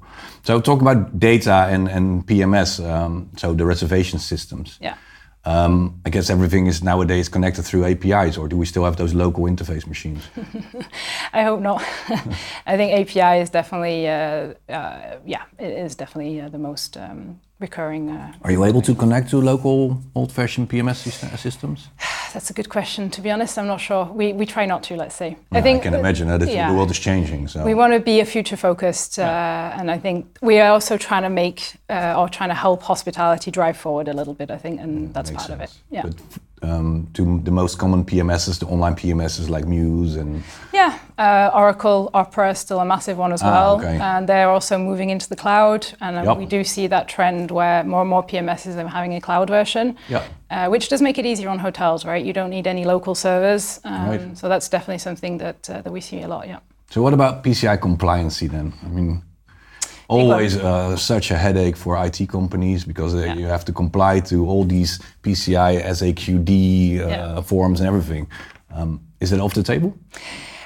So 0.44 0.62
talk 0.62 0.82
about 0.82 1.20
data 1.20 1.68
and, 1.70 1.88
and 1.90 2.26
PMS, 2.26 2.80
um, 2.88 3.30
so 3.38 3.54
the 3.54 3.66
reservation 3.66 4.20
systems. 4.20 4.78
Yeah. 4.82 4.96
Um, 5.46 6.02
I 6.06 6.10
guess 6.10 6.30
everything 6.30 6.68
is 6.68 6.82
nowadays 6.82 7.28
connected 7.28 7.64
through 7.64 7.86
APIs, 7.86 8.38
or 8.38 8.48
do 8.48 8.56
we 8.56 8.66
still 8.66 8.86
have 8.86 8.96
those 8.96 9.14
local 9.14 9.44
interface 9.44 9.86
machines? 9.86 10.24
I 11.34 11.44
hope 11.44 11.60
not. 11.60 11.84
I 12.66 12.78
think 12.78 12.94
API 12.94 13.42
is 13.42 13.50
definitely, 13.50 14.08
uh, 14.08 14.54
uh, 14.70 15.18
yeah, 15.26 15.44
it 15.60 15.86
is 15.86 15.96
definitely 15.96 16.40
uh, 16.40 16.48
the 16.48 16.60
most 16.60 16.96
um, 16.96 17.42
recurring. 17.64 18.10
Uh, 18.10 18.34
Are 18.46 18.52
you 18.52 18.64
able 18.64 18.82
to 18.90 18.94
connect 18.94 19.30
to 19.32 19.38
local 19.42 19.80
old-fashioned 20.14 20.70
PMS 20.70 20.98
systems? 21.38 21.88
that's 22.34 22.50
a 22.50 22.54
good 22.54 22.70
question. 22.70 23.10
To 23.10 23.22
be 23.22 23.32
honest, 23.32 23.58
I'm 23.58 23.68
not 23.68 23.82
sure. 23.82 24.06
We, 24.06 24.34
we 24.34 24.46
try 24.46 24.66
not 24.68 24.84
to. 24.84 24.96
Let's 24.96 25.16
say. 25.16 25.30
Yeah, 25.52 25.60
I 25.60 25.80
can 25.80 25.96
imagine 25.96 26.28
that 26.28 26.42
yeah. 26.48 26.70
the 26.70 26.78
world 26.78 26.92
is 26.92 27.00
changing. 27.00 27.48
So 27.48 27.66
We 27.66 27.74
want 27.74 27.94
to 27.94 28.00
be 28.00 28.20
a 28.20 28.26
future 28.26 28.58
focused, 28.58 29.18
uh, 29.18 29.78
and 29.78 29.90
I 29.90 29.98
think 29.98 30.38
we 30.42 30.60
are 30.60 30.72
also 30.72 30.98
trying 30.98 31.24
to 31.24 31.34
make 31.44 31.60
uh, 31.90 32.20
or 32.20 32.30
trying 32.30 32.52
to 32.56 32.60
help 32.66 32.84
hospitality 32.84 33.50
drive 33.52 33.78
forward 33.78 34.08
a 34.08 34.14
little 34.14 34.36
bit. 34.36 34.52
I 34.52 34.58
think, 34.58 34.80
and 34.84 35.14
that's 35.14 35.32
makes 35.32 35.48
part 35.48 35.54
of 35.56 35.62
it. 35.62 35.72
Yeah. 35.90 36.04
But 36.04 36.16
um, 36.64 37.08
to 37.14 37.40
the 37.44 37.52
most 37.52 37.78
common 37.78 38.04
PMSs, 38.06 38.60
the 38.60 38.66
online 38.68 38.96
PMSs 38.96 39.50
like 39.50 39.66
Mews 39.68 40.16
and 40.16 40.44
Yeah, 40.74 40.98
uh, 41.18 41.52
Oracle, 41.54 42.10
Opera 42.14 42.52
is 42.52 42.60
still 42.60 42.80
a 42.80 42.86
massive 42.86 43.18
one 43.18 43.34
as 43.34 43.44
Ah, 43.44 43.52
well, 43.52 43.76
okay. 43.80 44.00
and 44.00 44.28
they're 44.28 44.50
also 44.50 44.78
moving 44.78 45.10
into 45.10 45.28
the 45.30 45.36
cloud. 45.36 45.86
And 46.02 46.18
uh, 46.18 46.24
Yep. 46.24 46.38
we 46.38 46.46
do 46.46 46.64
see 46.64 46.88
that 46.88 47.08
trend 47.08 47.52
where 47.52 47.84
more 47.84 48.02
and 48.02 48.10
more 48.10 48.24
PMSs 48.24 48.78
are 48.78 48.88
having 48.88 49.14
a 49.16 49.22
cloud 49.22 49.50
version, 49.50 49.96
Yep. 50.10 50.24
uh, 50.52 50.68
which 50.70 50.90
does 50.90 51.02
make 51.02 51.18
it 51.20 51.26
easier 51.26 51.50
on 51.50 51.60
hotels, 51.60 52.06
right? 52.06 52.24
You 52.26 52.34
don't 52.34 52.50
need 52.50 52.68
any 52.68 52.86
local 52.86 53.16
servers, 53.16 53.80
um, 53.84 54.10
Right. 54.10 54.38
so 54.38 54.48
that's 54.50 54.70
definitely 54.70 55.00
something 55.00 55.38
that 55.40 55.70
uh, 55.70 55.82
that 55.82 55.92
we 55.92 56.02
see 56.02 56.22
a 56.24 56.28
lot. 56.28 56.48
Yeah. 56.48 56.60
So 56.90 57.02
what 57.02 57.14
about 57.14 57.44
PCI 57.44 57.78
compliancy 57.78 58.48
then? 58.50 58.74
I 58.86 58.90
mean, 58.90 59.22
always 60.14 60.56
uh, 60.58 60.96
such 60.98 61.32
a 61.32 61.38
headache 61.38 61.78
for 61.78 61.92
IT 62.06 62.28
companies 62.30 62.86
because 62.86 63.14
uh, 63.16 63.20
Yeah. 63.20 63.36
you 63.40 63.46
have 63.56 63.64
to 63.66 63.72
comply 63.74 64.20
to 64.22 64.36
all 64.50 64.64
these 64.66 65.00
PCI 65.24 65.72
SAQD 65.98 66.50
uh, 66.50 67.08
Yeah. 67.08 67.42
forms 67.42 67.80
and 67.80 67.88
everything. 67.88 68.28
Um, 68.76 69.00
is 69.20 69.32
it 69.32 69.40
off 69.40 69.54
the 69.54 69.64
table? 69.64 69.92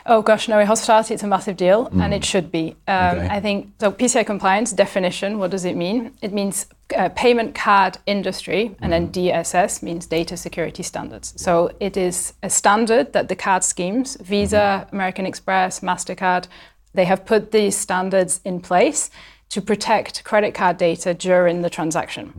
Oh 0.10 0.22
gosh, 0.22 0.48
no, 0.48 0.58
in 0.60 0.68
hospitality 0.68 1.14
it's 1.14 1.24
a 1.24 1.28
massive 1.28 1.58
deal, 1.58 1.90
and 2.02 2.14
it 2.14 2.24
should 2.24 2.50
be. 2.50 2.76
Um, 2.88 3.18
Okay. 3.18 3.28
I 3.38 3.42
think 3.42 3.68
so. 3.80 3.92
PCI 3.92 4.24
compliance 4.26 4.72
definition. 4.76 5.38
What 5.38 5.52
does 5.52 5.66
it 5.66 5.76
mean? 5.76 6.12
It 6.22 6.32
means 6.32 6.66
uh, 6.96 7.10
payment 7.10 7.54
card 7.56 7.98
industry, 8.06 8.72
and 8.82 8.92
then 8.94 9.10
DSS 9.12 9.82
means 9.84 10.08
data 10.08 10.38
security 10.38 10.84
standards. 10.84 11.34
So 11.36 11.72
it 11.80 11.98
is 11.98 12.34
a 12.42 12.50
standard 12.50 13.12
that 13.12 13.28
the 13.28 13.36
card 13.36 13.64
schemes, 13.64 14.18
Visa, 14.24 14.88
American 14.94 15.26
Express, 15.26 15.82
Mastercard, 15.82 16.48
they 16.94 17.06
have 17.06 17.26
put 17.26 17.52
these 17.52 17.76
standards 17.78 18.40
in 18.46 18.62
place 18.62 19.10
to 19.50 19.62
protect 19.62 20.24
credit 20.24 20.54
card 20.54 20.78
data 20.78 21.14
during 21.14 21.62
the 21.62 21.70
transaction. 21.70 22.34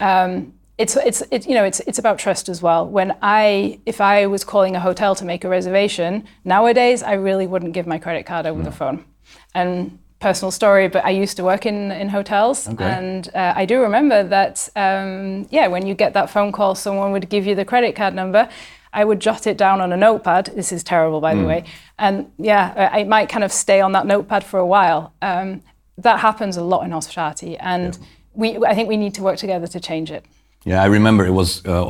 Um, 0.00 0.54
it's 0.78 0.96
it's 0.96 1.22
it, 1.30 1.46
you 1.46 1.54
know 1.54 1.64
it's 1.64 1.80
it's 1.80 1.98
about 1.98 2.18
trust 2.18 2.48
as 2.48 2.62
well. 2.62 2.88
When 2.88 3.14
I 3.20 3.78
if 3.84 4.00
I 4.00 4.26
was 4.26 4.44
calling 4.44 4.74
a 4.76 4.80
hotel 4.80 5.14
to 5.16 5.24
make 5.26 5.44
a 5.44 5.48
reservation 5.48 6.24
nowadays, 6.44 7.02
I 7.02 7.12
really 7.14 7.46
wouldn't 7.46 7.74
give 7.74 7.86
my 7.86 7.98
credit 7.98 8.24
card 8.24 8.46
over 8.46 8.62
the 8.62 8.72
phone, 8.72 9.04
and 9.54 9.98
personal 10.20 10.50
story, 10.50 10.88
but 10.88 11.04
I 11.04 11.10
used 11.10 11.36
to 11.38 11.44
work 11.44 11.64
in, 11.64 11.90
in 11.92 12.08
hotels, 12.10 12.68
Okay. 12.68 12.84
and 12.84 13.28
uh, 13.34 13.52
I 13.56 13.64
do 13.66 13.80
remember 13.80 14.22
that. 14.24 14.68
Um, 14.76 15.46
yeah, 15.50 15.66
when 15.66 15.86
you 15.86 15.94
get 15.94 16.12
that 16.14 16.30
phone 16.30 16.52
call, 16.52 16.74
someone 16.74 17.12
would 17.12 17.28
give 17.28 17.46
you 17.46 17.54
the 17.54 17.64
credit 17.64 17.94
card 17.96 18.14
number. 18.14 18.48
I 18.92 19.04
would 19.04 19.20
jot 19.20 19.46
it 19.46 19.56
down 19.56 19.80
on 19.80 19.92
a 19.92 19.96
notepad. 19.96 20.46
This 20.56 20.72
is 20.72 20.82
terrible, 20.82 21.20
by 21.20 21.34
the 21.34 21.44
way. 21.44 21.64
And 21.98 22.30
yeah, 22.38 22.72
I 22.92 23.00
I 23.00 23.04
might 23.04 23.28
kind 23.28 23.44
of 23.44 23.52
stay 23.52 23.80
on 23.82 23.92
that 23.92 24.06
notepad 24.06 24.44
for 24.44 24.58
a 24.58 24.66
while. 24.66 25.12
Um, 25.22 25.62
that 26.02 26.20
happens 26.20 26.56
a 26.56 26.62
lot 26.62 26.84
in 26.84 26.90
hospitality, 26.90 27.56
and 27.58 27.98
we 28.34 28.56
I 28.58 28.74
think 28.74 28.88
we 28.88 28.96
need 28.96 29.14
to 29.14 29.22
work 29.22 29.38
together 29.38 29.66
to 29.68 29.80
change 29.80 30.10
it. 30.10 30.24
Yeah, 30.64 30.82
I 30.82 30.86
remember 30.86 31.24
it 31.24 31.32
was 31.32 31.64
uh, 31.64 31.84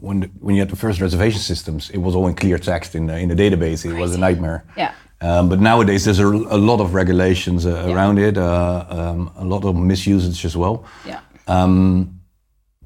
when 0.00 0.20
the, 0.20 0.26
when 0.40 0.54
you 0.56 0.60
had 0.60 0.70
the 0.70 0.76
first 0.76 1.00
reservation 1.00 1.40
systems. 1.40 1.90
It 1.90 1.98
was 1.98 2.14
all 2.14 2.26
in 2.26 2.34
clear 2.34 2.58
text 2.58 2.94
in 2.94 3.06
the, 3.06 3.16
in 3.16 3.28
the 3.28 3.36
database. 3.36 3.84
It 3.84 3.94
was 3.94 4.14
a 4.14 4.18
nightmare. 4.18 4.64
Yeah. 4.76 4.92
Um, 5.20 5.48
but 5.48 5.60
nowadays 5.60 6.04
there's 6.04 6.18
a, 6.18 6.26
a 6.26 6.60
lot 6.70 6.80
of 6.80 6.94
regulations 6.94 7.64
uh, 7.66 7.92
around 7.92 8.18
it, 8.18 8.36
uh, 8.36 8.84
um, 8.88 9.30
a 9.36 9.44
lot 9.44 9.64
of 9.64 9.74
misusage 9.76 10.44
as 10.44 10.56
well. 10.56 10.84
Yeah. 11.04 11.20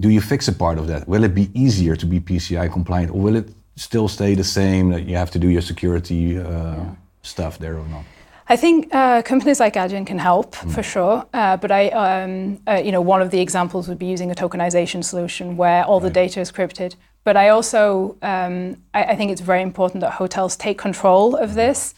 Do 0.01 0.09
you 0.09 0.21
fix 0.21 0.49
a 0.49 0.53
part 0.53 0.79
of 0.79 0.87
that? 0.89 1.07
Will 1.07 1.23
it 1.23 1.35
be 1.35 1.51
easier 1.55 1.95
to 1.97 2.07
be 2.07 2.19
PCI 2.19 2.73
compliant, 2.73 3.11
or 3.11 3.21
will 3.21 3.37
it 3.37 3.49
still 3.77 4.09
stay 4.09 4.35
the 4.35 4.45
same 4.45 4.91
that 4.91 5.03
you 5.03 5.17
have 5.17 5.31
to 5.31 5.39
do 5.39 5.49
your 5.49 5.63
security 5.63 6.39
uh, 6.39 6.85
stuff 7.23 7.59
there 7.59 7.77
or 7.79 7.87
not? 7.89 8.05
I 8.53 8.57
think 8.57 8.95
uh, 8.95 9.23
companies 9.23 9.61
like 9.61 9.77
Adyen 9.77 10.07
can 10.07 10.19
help 10.19 10.55
for 10.55 10.83
sure, 10.83 11.25
uh, 11.33 11.57
but 11.57 11.71
I, 11.73 11.89
um, 11.89 12.59
uh, 12.69 12.83
you 12.85 12.93
know, 12.93 13.01
one 13.01 13.23
of 13.23 13.31
the 13.31 13.41
examples 13.41 13.89
would 13.89 13.99
be 13.99 14.05
using 14.05 14.31
a 14.31 14.35
tokenization 14.35 15.03
solution 15.03 15.57
where 15.57 15.87
all 15.87 16.01
the 16.01 16.11
data 16.11 16.39
is 16.39 16.53
encrypted. 16.53 16.97
But 17.25 17.39
I 17.39 17.49
also, 17.49 18.19
um, 18.21 18.77
I, 18.93 19.05
I 19.05 19.17
think 19.17 19.31
it's 19.33 19.41
very 19.41 19.63
important 19.63 20.03
that 20.03 20.13
hotels 20.13 20.55
take 20.55 20.77
control 20.77 21.35
of 21.35 21.55
this. 21.55 21.95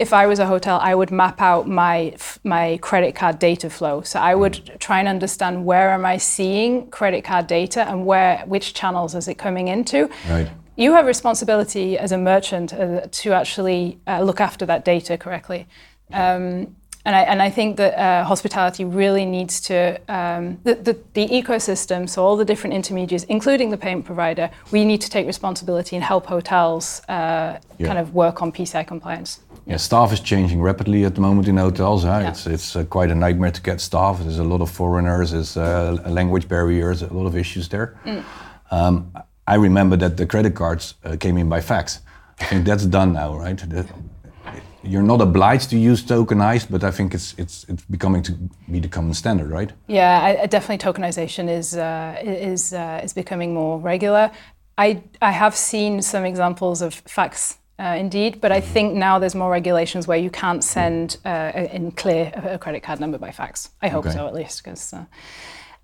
If 0.00 0.12
I 0.12 0.26
was 0.26 0.40
a 0.40 0.46
hotel, 0.46 0.80
I 0.82 0.96
would 0.96 1.12
map 1.12 1.40
out 1.40 1.68
my 1.68 1.96
f- 2.14 2.40
my 2.42 2.80
credit 2.82 3.14
card 3.14 3.38
data 3.38 3.70
flow. 3.70 4.02
So 4.02 4.18
I 4.18 4.34
would 4.34 4.56
try 4.80 4.98
and 4.98 5.06
understand 5.06 5.64
where 5.64 5.90
am 5.92 6.04
I 6.04 6.16
seeing 6.16 6.90
credit 6.90 7.22
card 7.22 7.46
data 7.46 7.88
and 7.88 8.04
where 8.04 8.42
which 8.46 8.74
channels 8.74 9.14
is 9.14 9.28
it 9.28 9.38
coming 9.38 9.68
into 9.68 10.08
Right. 10.28 10.48
you 10.74 10.94
have 10.94 11.06
responsibility 11.06 11.96
as 12.04 12.10
a 12.12 12.18
merchant 12.18 12.72
uh, 12.72 13.02
to 13.22 13.32
actually 13.32 14.00
uh, 14.08 14.22
look 14.28 14.40
after 14.40 14.66
that 14.66 14.84
data 14.84 15.16
correctly. 15.16 15.68
Um, 16.12 16.76
and, 17.04 17.16
I, 17.16 17.22
and 17.22 17.42
I 17.42 17.50
think 17.50 17.76
that 17.78 17.98
uh, 17.98 18.24
hospitality 18.24 18.84
really 18.84 19.24
needs 19.24 19.60
to, 19.62 20.00
um, 20.08 20.58
the, 20.62 20.76
the, 20.76 20.96
the 21.14 21.26
ecosystem, 21.28 22.08
so 22.08 22.24
all 22.24 22.36
the 22.36 22.44
different 22.44 22.74
intermediaries, 22.74 23.24
including 23.24 23.70
the 23.70 23.76
payment 23.76 24.06
provider, 24.06 24.50
we 24.70 24.84
need 24.84 25.00
to 25.00 25.10
take 25.10 25.26
responsibility 25.26 25.96
and 25.96 26.04
help 26.04 26.26
hotels 26.26 27.02
uh, 27.08 27.58
kind 27.82 27.98
of 27.98 28.14
work 28.14 28.40
on 28.40 28.52
PCI 28.52 28.86
compliance. 28.86 29.40
Yeah, 29.66 29.78
staff 29.78 30.12
is 30.12 30.20
changing 30.20 30.60
rapidly 30.62 31.04
at 31.04 31.14
the 31.14 31.20
moment 31.20 31.48
in 31.48 31.56
hotels. 31.56 32.02
Huh? 32.02 32.20
Yeah. 32.22 32.30
It's 32.30 32.46
it's 32.46 32.76
uh, 32.76 32.84
quite 32.84 33.10
a 33.10 33.14
nightmare 33.14 33.52
to 33.52 33.62
get 33.62 33.80
staff. 33.80 34.18
There's 34.18 34.40
a 34.40 34.44
lot 34.44 34.60
of 34.60 34.70
foreigners. 34.70 35.30
There's 35.30 35.56
uh, 35.56 36.02
language 36.06 36.48
barriers. 36.48 37.02
A 37.02 37.12
lot 37.12 37.26
of 37.26 37.36
issues 37.36 37.68
there. 37.68 37.94
Um, 38.72 39.12
I 39.46 39.54
remember 39.56 39.96
that 39.98 40.16
the 40.16 40.26
credit 40.26 40.54
cards 40.54 40.94
uh, 41.04 41.16
came 41.16 41.36
in 41.38 41.48
by 41.48 41.60
fax. 41.60 42.00
I 42.40 42.44
think 42.44 42.64
that's 42.64 42.86
done 42.86 43.12
now, 43.12 43.36
right? 43.38 43.56
The- 43.56 43.86
you're 44.84 45.02
not 45.02 45.20
obliged 45.20 45.70
to 45.70 45.76
use 45.76 46.02
tokenized, 46.02 46.70
but 46.70 46.82
I 46.84 46.90
think 46.90 47.14
it's 47.14 47.34
it's 47.38 47.64
it's 47.68 47.84
becoming 47.84 48.22
to 48.22 48.32
be 48.70 48.80
the 48.80 48.88
common 48.88 49.14
standard, 49.14 49.50
right? 49.50 49.72
Yeah, 49.86 50.42
I, 50.42 50.46
definitely 50.46 50.78
tokenization 50.78 51.48
is 51.48 51.74
uh, 51.76 52.16
is 52.22 52.72
uh, 52.72 53.00
is 53.04 53.12
becoming 53.14 53.54
more 53.54 53.78
regular. 53.78 54.30
I 54.78 55.02
I 55.20 55.32
have 55.32 55.54
seen 55.54 56.02
some 56.02 56.24
examples 56.24 56.82
of 56.82 56.94
fax. 56.94 57.58
Uh, 57.78 57.96
indeed, 57.98 58.40
but 58.40 58.52
I 58.52 58.60
think 58.60 58.94
now 58.94 59.18
there's 59.18 59.34
more 59.34 59.50
regulations 59.50 60.06
where 60.06 60.18
you 60.18 60.30
can't 60.30 60.62
send 60.62 61.16
uh, 61.24 61.50
in 61.72 61.90
clear 61.90 62.30
a, 62.36 62.58
credit 62.58 62.82
card 62.82 63.00
number 63.00 63.18
by 63.18 63.32
fax. 63.32 63.70
I 63.82 63.88
hope 63.88 64.06
Okay. 64.06 64.14
so, 64.14 64.26
at 64.26 64.34
least, 64.34 64.62
because 64.62 64.92
uh, 64.92 65.04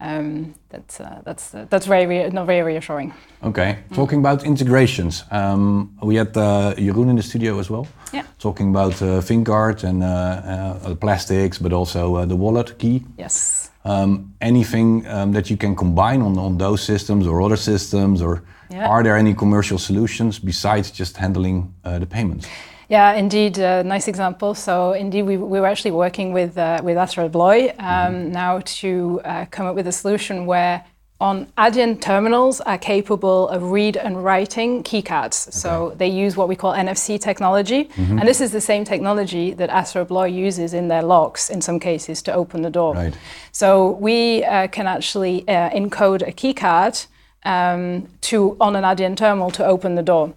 um, 0.01 0.55
that's 0.69 1.01
uh, 1.01 1.23
that's 1.25 1.55
uh, 1.55 1.67
that's 1.71 1.87
very 1.87 2.31
not 2.31 2.47
very 2.47 2.63
reassuring. 2.63 3.13
Okay. 3.43 3.79
Talking 3.95 4.21
about 4.21 4.45
integrations, 4.45 5.25
um, 5.31 5.91
we 6.03 6.17
had 6.17 6.37
uh, 6.37 6.75
Jeroen 6.77 7.09
in 7.09 7.17
the 7.17 7.23
studio 7.23 7.59
as 7.59 7.69
well. 7.71 7.87
Yeah. 8.13 8.25
Talking 8.39 8.71
about 8.71 9.03
uh, 9.03 9.21
VingCard 9.21 9.83
and 9.83 10.03
uh, 10.03 10.07
uh, 10.07 10.95
plastics, 10.95 11.59
but 11.59 11.73
also 11.73 12.17
uh, 12.17 12.25
the 12.25 12.37
wallet 12.37 12.79
key. 12.79 13.03
Yes. 13.19 13.71
Um, 13.85 14.35
anything 14.41 15.07
um, 15.09 15.33
that 15.33 15.51
you 15.51 15.57
can 15.57 15.75
combine 15.75 16.23
on, 16.23 16.39
on 16.39 16.59
those 16.59 16.83
systems 16.83 17.27
or 17.27 17.43
other 17.43 17.57
systems, 17.57 18.23
or 18.23 18.43
Yeah. 18.71 18.87
are 18.87 19.03
there 19.03 19.17
any 19.17 19.35
commercial 19.35 19.79
solutions 19.79 20.39
besides 20.39 20.91
just 20.91 21.17
handling 21.17 21.73
uh, 21.85 21.99
the 21.99 22.07
payments? 22.07 22.47
Yeah, 22.89 23.15
indeed, 23.19 23.59
uh, 23.59 23.83
nice 23.83 24.09
example. 24.09 24.55
So 24.55 24.93
indeed, 24.93 25.23
we, 25.23 25.37
we 25.37 25.61
were 25.61 25.67
actually 25.67 25.93
working 25.93 26.33
with 26.35 26.57
uh, 26.57 26.81
with 26.83 26.97
Assa 26.97 27.29
Abloy 27.29 27.73
um, 27.79 28.31
now 28.33 28.61
to 28.81 29.21
uh, 29.25 29.47
come 29.51 29.67
up 29.69 29.75
with 29.75 29.87
a 29.87 29.93
solution 29.93 30.47
where 30.47 30.85
on 31.21 31.47
Adyen 31.59 32.01
terminals 32.01 32.61
are 32.61 32.79
capable 32.79 33.49
of 33.49 33.73
read 33.73 33.97
and 33.97 34.23
writing 34.23 34.85
keycards. 34.85 35.53
So 35.53 35.95
they 35.97 36.07
use 36.07 36.37
what 36.37 36.49
we 36.49 36.55
call 36.55 36.73
NFC 36.73 37.21
technology, 37.21 37.91
and 37.97 38.29
this 38.29 38.41
is 38.41 38.53
the 38.53 38.61
same 38.61 38.85
technology 38.85 39.53
that 39.55 39.69
Assa 39.71 40.05
Abloy 40.05 40.33
uses 40.33 40.75
in 40.75 40.89
their 40.89 41.03
locks 41.03 41.51
in 41.51 41.61
some 41.61 41.81
cases 41.81 42.23
to 42.23 42.33
open 42.33 42.63
the 42.63 42.71
door. 42.71 42.95
Right. 42.95 43.15
So 43.51 43.93
we 43.93 44.45
uh, 44.45 44.69
can 44.69 44.87
actually 44.87 45.47
uh, 45.49 45.71
encode 45.71 46.23
a 46.27 46.33
keycard 46.33 47.07
um, 47.45 48.09
to 48.23 48.57
on 48.61 48.77
an 48.77 48.85
Adyen 48.85 49.17
terminal 49.17 49.51
to 49.53 49.67
open 49.67 49.97
the 49.97 50.03
door, 50.03 50.35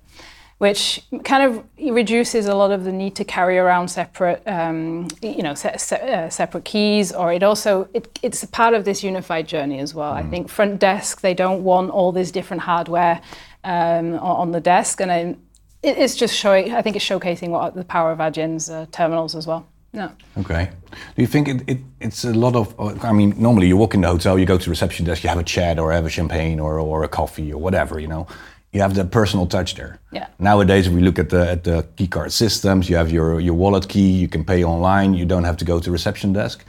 which 0.62 1.02
kind 1.24 1.44
of 1.44 1.64
reduces 1.92 2.46
a 2.46 2.54
lot 2.54 2.70
of 2.70 2.84
the 2.84 2.92
need 2.92 3.16
to 3.16 3.26
carry 3.26 3.58
around 3.58 3.88
separate, 3.88 4.44
um, 4.46 5.08
you 5.20 5.42
know, 5.42 5.56
se- 5.56 5.78
se- 5.78 6.14
uh, 6.14 6.30
separate 6.30 6.66
keys. 6.66 7.12
Or 7.12 7.34
it 7.34 7.42
also 7.42 7.90
it, 7.96 8.20
it's 8.22 8.44
a 8.44 8.48
part 8.48 8.76
of 8.76 8.86
this 8.86 9.04
unified 9.04 9.48
journey 9.48 9.80
as 9.80 9.96
well. 9.96 10.14
I 10.14 10.22
think 10.22 10.50
front 10.50 10.78
desk 10.78 11.22
they 11.22 11.34
don't 11.34 11.64
want 11.64 11.90
all 11.90 12.12
this 12.12 12.30
different 12.30 12.62
hardware 12.62 13.20
um, 13.64 14.14
on 14.20 14.52
the 14.52 14.60
desk, 14.60 15.02
and 15.02 15.12
I, 15.12 15.36
it, 15.82 15.98
it's 15.98 16.16
just 16.16 16.36
showing. 16.36 16.76
I 16.76 16.84
think 16.84 16.96
it's 16.96 17.06
showcasing 17.06 17.50
what 17.50 17.74
the 17.74 17.84
power 17.84 18.12
of 18.12 18.20
Adyen's 18.20 18.70
uh, 18.70 18.86
terminals 18.92 19.34
as 19.34 19.48
well. 19.48 19.66
Yeah. 19.94 20.12
Okay. 20.38 20.70
Do 21.16 21.22
you 21.24 21.28
think 21.28 21.48
it, 21.48 21.64
it, 21.68 21.80
it's 22.00 22.24
a 22.24 22.34
lot 22.34 22.56
of? 22.56 22.80
uh, 22.80 22.94
I 23.02 23.14
mean, 23.14 23.34
normally 23.36 23.68
you 23.68 23.78
walk 23.78 23.96
in 23.96 24.02
the 24.02 24.10
hotel, 24.10 24.38
you 24.38 24.46
go 24.46 24.60
to 24.60 24.66
the 24.66 24.70
reception 24.70 25.08
desk, 25.08 25.24
you 25.24 25.30
have 25.30 25.40
a 25.40 25.44
chat 25.44 25.80
or 25.80 25.92
have 25.92 26.06
a 26.06 26.10
champagne 26.10 26.60
or, 26.60 26.80
or 26.80 27.04
a 27.04 27.08
coffee 27.08 27.52
or 27.52 27.60
whatever. 27.60 28.00
You 28.00 28.10
know, 28.10 28.28
you 28.74 28.82
have 28.82 28.94
the 28.96 29.04
personal 29.04 29.46
touch 29.48 29.76
there. 29.76 30.00
Yeah. 30.12 30.28
Nowadays, 30.40 30.90
we 30.90 31.02
look 31.02 31.20
at 31.20 31.30
the 31.30 31.52
at 31.52 31.64
the 31.64 31.86
key 31.96 32.08
card 32.08 32.32
systems. 32.32 32.90
You 32.90 32.98
have 32.98 33.12
your 33.12 33.40
your 33.40 33.54
wallet 33.54 33.88
key. 33.88 34.12
You 34.12 34.28
can 34.28 34.44
pay 34.44 34.64
online. 34.64 35.14
You 35.14 35.26
don't 35.26 35.44
have 35.44 35.58
to 35.58 35.66
go 35.66 35.80
to 35.80 35.92
reception 35.92 36.34
desk. 36.34 36.64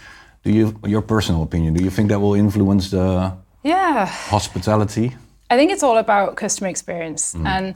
Do 0.44 0.50
you 0.50 0.74
your 0.86 1.02
personal 1.02 1.42
opinion? 1.42 1.74
Do 1.74 1.84
you 1.84 1.90
think 1.90 2.08
that 2.08 2.20
will 2.20 2.34
influence 2.34 2.90
the 2.90 3.32
Yeah. 3.62 4.06
hospitality? 4.30 5.16
I 5.50 5.56
think 5.56 5.70
it's 5.70 5.82
all 5.82 5.98
about 5.98 6.36
customer 6.36 6.70
experience. 6.70 7.34
Mm. 7.34 7.46
And 7.46 7.74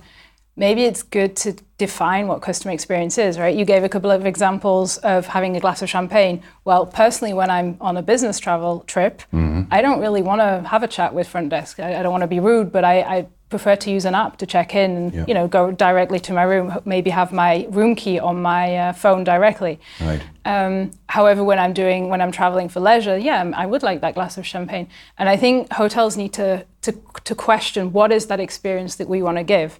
maybe 0.56 0.85
it's 0.85 1.02
good 1.02 1.37
to 1.37 1.52
define 1.78 2.26
what 2.26 2.40
customer 2.40 2.73
experience 2.73 3.18
is, 3.18 3.38
right? 3.38 3.54
You 3.54 3.64
gave 3.64 3.85
a 3.85 3.88
couple 3.88 4.11
of 4.11 4.25
examples 4.25 4.97
of 4.99 5.26
having 5.26 5.56
a 5.56 5.61
glass 5.61 5.83
of 5.83 5.88
champagne. 5.88 6.42
Well, 6.64 6.87
personally, 6.87 7.35
when 7.35 7.50
I'm 7.50 7.76
on 7.80 7.97
a 7.97 8.02
business 8.02 8.38
travel 8.38 8.83
trip, 8.87 9.23
mm-hmm. 9.33 9.62
I 9.71 9.83
don't 9.83 10.00
really 10.00 10.23
want 10.23 10.40
to 10.40 10.66
have 10.68 10.83
a 10.83 10.88
chat 10.88 11.12
with 11.14 11.28
front 11.28 11.50
desk. 11.50 11.78
I, 11.78 12.00
I 12.00 12.02
don't 12.02 12.12
want 12.12 12.23
to 12.23 12.28
be 12.28 12.40
rude, 12.40 12.73
but 12.73 12.85
I, 12.85 13.00
I 13.00 13.26
prefer 13.49 13.76
to 13.76 13.91
use 13.91 14.05
an 14.05 14.15
app 14.15 14.37
to 14.38 14.47
check 14.47 14.75
in 14.75 14.91
and 14.97 15.12
Yeah. 15.15 15.25
you 15.29 15.35
know 15.35 15.47
go 15.49 15.71
directly 15.71 16.19
to 16.21 16.33
my 16.33 16.43
room. 16.43 16.79
Maybe 16.85 17.11
have 17.11 17.33
my 17.33 17.67
room 17.71 17.95
key 17.95 18.19
on 18.19 18.43
my 18.43 18.76
uh, 18.76 18.93
phone 18.93 19.25
directly. 19.25 19.79
Right. 20.00 20.23
Um, 20.45 20.91
however, 21.09 21.45
when 21.45 21.59
I'm 21.59 21.73
doing 21.73 22.09
when 22.09 22.21
I'm 22.21 22.33
traveling 22.33 22.69
for 22.69 22.81
leisure, 22.81 23.17
yeah, 23.19 23.50
I 23.55 23.67
would 23.67 23.83
like 23.83 24.00
that 24.00 24.15
glass 24.15 24.37
of 24.38 24.47
champagne. 24.47 24.88
And 25.19 25.29
I 25.29 25.37
think 25.37 25.73
hotels 25.73 26.17
need 26.17 26.33
to 26.35 26.65
to, 26.83 26.93
to 27.25 27.35
question 27.35 27.93
what 27.93 28.12
is 28.12 28.26
that 28.26 28.41
experience 28.41 28.97
that 28.97 29.09
we 29.09 29.23
want 29.23 29.38
to 29.38 29.45
give. 29.45 29.79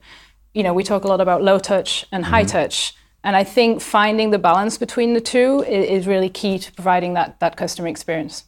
You 0.54 0.62
know, 0.62 0.73
we 0.73 0.82
talk 0.85 1.04
a 1.04 1.08
lot 1.08 1.20
about 1.20 1.42
low 1.42 1.58
touch 1.58 2.06
and 2.11 2.25
high 2.25 2.44
touch, 2.44 2.94
and 3.23 3.37
I 3.37 3.44
think 3.44 3.80
finding 3.82 4.30
the 4.30 4.38
balance 4.38 4.78
between 4.78 5.12
the 5.14 5.20
two 5.20 5.62
is, 5.68 5.85
is 5.90 6.06
really 6.06 6.30
key 6.30 6.58
to 6.58 6.73
providing 6.73 7.14
that 7.14 7.38
that 7.40 7.56
customer 7.56 7.88
experience. 7.88 8.44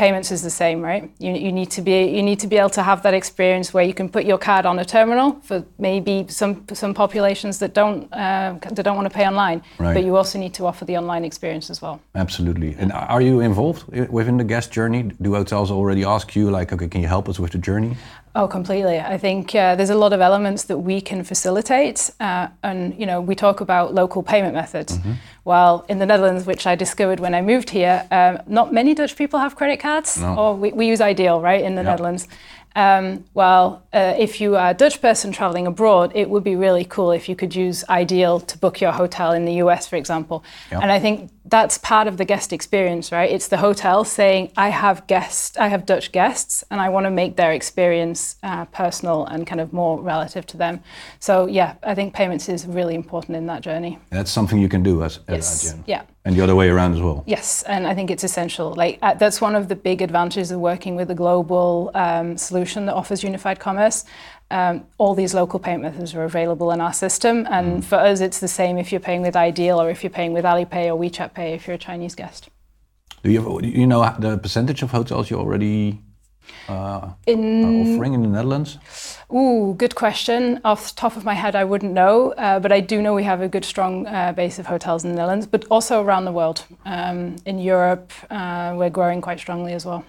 Payments 0.00 0.30
is 0.30 0.40
the 0.42 0.50
same, 0.50 0.80
right? 0.80 1.10
You, 1.18 1.32
you 1.34 1.52
need 1.52 1.70
to 1.72 1.82
be 1.82 1.92
you 2.16 2.22
need 2.22 2.40
to 2.40 2.46
be 2.46 2.56
able 2.56 2.70
to 2.70 2.82
have 2.82 3.02
that 3.02 3.12
experience 3.12 3.74
where 3.74 3.84
you 3.84 3.92
can 3.92 4.08
put 4.08 4.24
your 4.24 4.38
card 4.38 4.64
on 4.64 4.78
a 4.78 4.84
terminal 4.84 5.32
for 5.42 5.62
maybe 5.78 6.24
some 6.28 6.54
some 6.72 6.94
populations 6.94 7.58
that 7.58 7.74
don't 7.74 8.08
uh, 8.12 8.54
that 8.76 8.84
don't 8.86 8.96
want 8.96 9.08
to 9.12 9.14
pay 9.18 9.26
online, 9.26 9.60
Right. 9.78 9.94
but 9.94 10.02
you 10.04 10.16
also 10.16 10.38
need 10.38 10.54
to 10.54 10.64
offer 10.64 10.86
the 10.86 10.96
online 10.96 11.26
experience 11.26 11.68
as 11.72 11.82
well. 11.82 12.00
Absolutely. 12.14 12.74
And 12.78 12.92
are 12.92 13.20
you 13.20 13.40
involved 13.40 13.82
within 14.10 14.38
the 14.38 14.44
guest 14.44 14.72
journey? 14.72 15.02
Do 15.20 15.34
hotels 15.34 15.70
already 15.70 16.04
ask 16.04 16.34
you, 16.36 16.50
like, 16.58 16.72
okay, 16.74 16.88
can 16.88 17.02
you 17.02 17.08
help 17.08 17.28
us 17.28 17.38
with 17.38 17.52
the 17.52 17.58
journey? 17.58 17.96
Oh, 18.34 18.48
completely. 18.48 18.98
I 19.14 19.18
think 19.18 19.54
uh, 19.54 19.74
there's 19.76 19.90
a 19.90 19.98
lot 20.04 20.12
of 20.12 20.20
elements 20.20 20.64
that 20.64 20.78
we 20.78 21.00
can 21.00 21.24
facilitate, 21.24 22.10
uh, 22.20 22.46
and 22.62 22.94
you 23.00 23.06
know, 23.06 23.20
we 23.28 23.34
talk 23.34 23.60
about 23.60 23.92
local 23.94 24.22
payment 24.22 24.54
methods. 24.54 24.98
Well, 25.50 25.84
in 25.88 25.98
the 25.98 26.06
Netherlands, 26.06 26.46
which 26.46 26.64
I 26.64 26.76
discovered 26.76 27.18
when 27.18 27.34
I 27.34 27.42
moved 27.42 27.70
here, 27.70 28.06
um, 28.12 28.38
not 28.46 28.72
many 28.72 28.94
Dutch 28.94 29.16
people 29.16 29.40
have 29.40 29.56
credit 29.56 29.80
cards, 29.80 30.16
No. 30.16 30.36
or 30.38 30.54
we, 30.54 30.70
we 30.70 30.86
use 30.86 31.00
iDEAL, 31.00 31.40
right, 31.42 31.60
in 31.60 31.74
the 31.74 31.82
Yeah. 31.82 31.90
Netherlands. 31.90 32.28
Um, 32.76 33.24
well, 33.34 33.82
uh, 33.92 34.14
if 34.16 34.40
you 34.40 34.54
are 34.54 34.70
a 34.70 34.74
Dutch 34.74 35.02
person 35.02 35.32
traveling 35.32 35.66
abroad, 35.66 36.12
it 36.14 36.30
would 36.30 36.44
be 36.44 36.54
really 36.54 36.84
cool 36.84 37.10
if 37.10 37.28
you 37.28 37.34
could 37.34 37.52
use 37.56 37.82
iDEAL 37.88 38.46
to 38.46 38.58
book 38.58 38.80
your 38.80 38.92
hotel 38.92 39.32
in 39.32 39.44
the 39.44 39.54
US, 39.54 39.88
for 39.88 39.96
example. 39.96 40.44
Yep. 40.70 40.82
And 40.82 40.92
I 40.92 41.00
think 41.00 41.32
that's 41.50 41.78
part 41.78 42.06
of 42.06 42.16
the 42.16 42.24
guest 42.24 42.52
experience, 42.52 43.12
right? 43.12 43.30
It's 43.30 43.48
the 43.48 43.58
hotel 43.58 44.04
saying, 44.04 44.52
"I 44.56 44.68
have 44.68 45.06
guests, 45.06 45.56
I 45.58 45.68
have 45.68 45.84
Dutch 45.84 46.12
guests, 46.12 46.64
and 46.70 46.80
I 46.80 46.88
want 46.88 47.04
to 47.04 47.10
make 47.10 47.36
their 47.36 47.52
experience 47.52 48.36
uh, 48.42 48.64
personal 48.66 49.26
and 49.26 49.46
kind 49.46 49.60
of 49.60 49.72
more 49.72 50.00
relative 50.00 50.46
to 50.46 50.56
them." 50.56 50.80
So 51.18 51.46
yeah, 51.46 51.74
I 51.82 51.94
think 51.94 52.14
payments 52.14 52.48
is 52.48 52.66
really 52.66 52.94
important 52.94 53.36
in 53.36 53.46
that 53.46 53.62
journey. 53.62 53.98
That's 54.10 54.30
something 54.30 54.58
you 54.58 54.68
can 54.68 54.82
do 54.82 55.02
as, 55.02 55.18
as 55.28 55.36
Yes. 55.36 55.72
Adyen. 55.72 55.82
Yeah. 55.86 56.02
And 56.24 56.36
the 56.36 56.42
other 56.42 56.54
way 56.54 56.68
around 56.68 56.92
as 56.94 57.00
well. 57.00 57.24
Yes, 57.26 57.62
and 57.62 57.86
I 57.86 57.94
think 57.94 58.10
it's 58.10 58.24
essential. 58.24 58.74
Like 58.74 58.98
uh, 59.02 59.14
that's 59.14 59.40
one 59.40 59.56
of 59.56 59.68
the 59.68 59.76
big 59.76 60.02
advantages 60.02 60.50
of 60.50 60.60
working 60.60 60.94
with 60.94 61.10
a 61.10 61.14
global 61.14 61.90
um, 61.94 62.36
solution 62.36 62.86
that 62.86 62.94
offers 62.94 63.22
unified 63.24 63.58
commerce. 63.58 64.04
Um, 64.50 64.86
all 64.98 65.14
these 65.14 65.32
local 65.32 65.60
payment 65.60 65.82
methods 65.84 66.14
are 66.14 66.24
available 66.24 66.72
in 66.72 66.80
our 66.80 66.92
system, 66.92 67.46
and 67.50 67.84
for 67.84 67.96
us, 67.96 68.20
it's 68.20 68.40
the 68.40 68.48
same 68.48 68.78
if 68.78 68.90
you're 68.90 69.00
paying 69.00 69.22
with 69.22 69.34
iDEAL 69.36 69.80
or 69.80 69.90
if 69.90 70.02
you're 70.02 70.10
paying 70.10 70.32
with 70.32 70.44
Alipay 70.44 70.86
or 70.86 70.98
WeChat 70.98 71.34
Pay 71.34 71.54
if 71.54 71.66
you're 71.66 71.76
a 71.76 71.78
Chinese 71.78 72.14
guest. 72.14 72.48
Do 73.22 73.30
you, 73.30 73.42
have, 73.42 73.62
do 73.62 73.68
you 73.68 73.86
know 73.86 74.14
the 74.18 74.38
percentage 74.38 74.82
of 74.82 74.90
hotels 74.90 75.30
you 75.30 75.36
already 75.38 76.00
uh, 76.68 77.10
In 77.26 77.94
offering 77.94 78.14
in 78.14 78.22
the 78.22 78.28
Netherlands? 78.28 78.78
ooh, 79.32 79.74
good 79.76 79.94
question. 79.94 80.60
Off 80.64 80.94
the 80.94 81.00
top 81.00 81.16
of 81.16 81.24
my 81.24 81.34
head, 81.34 81.54
I 81.54 81.64
wouldn't 81.64 81.92
know, 81.92 82.32
uh, 82.32 82.58
but 82.58 82.72
I 82.72 82.80
do 82.80 83.02
know 83.02 83.14
we 83.14 83.24
have 83.24 83.40
a 83.40 83.48
good, 83.48 83.64
strong 83.64 84.06
uh, 84.06 84.32
base 84.32 84.58
of 84.58 84.66
hotels 84.66 85.04
in 85.04 85.10
the 85.10 85.16
Netherlands, 85.16 85.46
but 85.46 85.64
also 85.70 86.02
around 86.02 86.24
the 86.24 86.32
world. 86.32 86.64
Um, 86.84 87.36
in 87.46 87.58
Europe, 87.58 88.12
uh, 88.30 88.74
we're 88.76 88.90
growing 88.90 89.20
quite 89.20 89.38
strongly 89.38 89.74
as 89.74 89.84
well. 89.84 90.04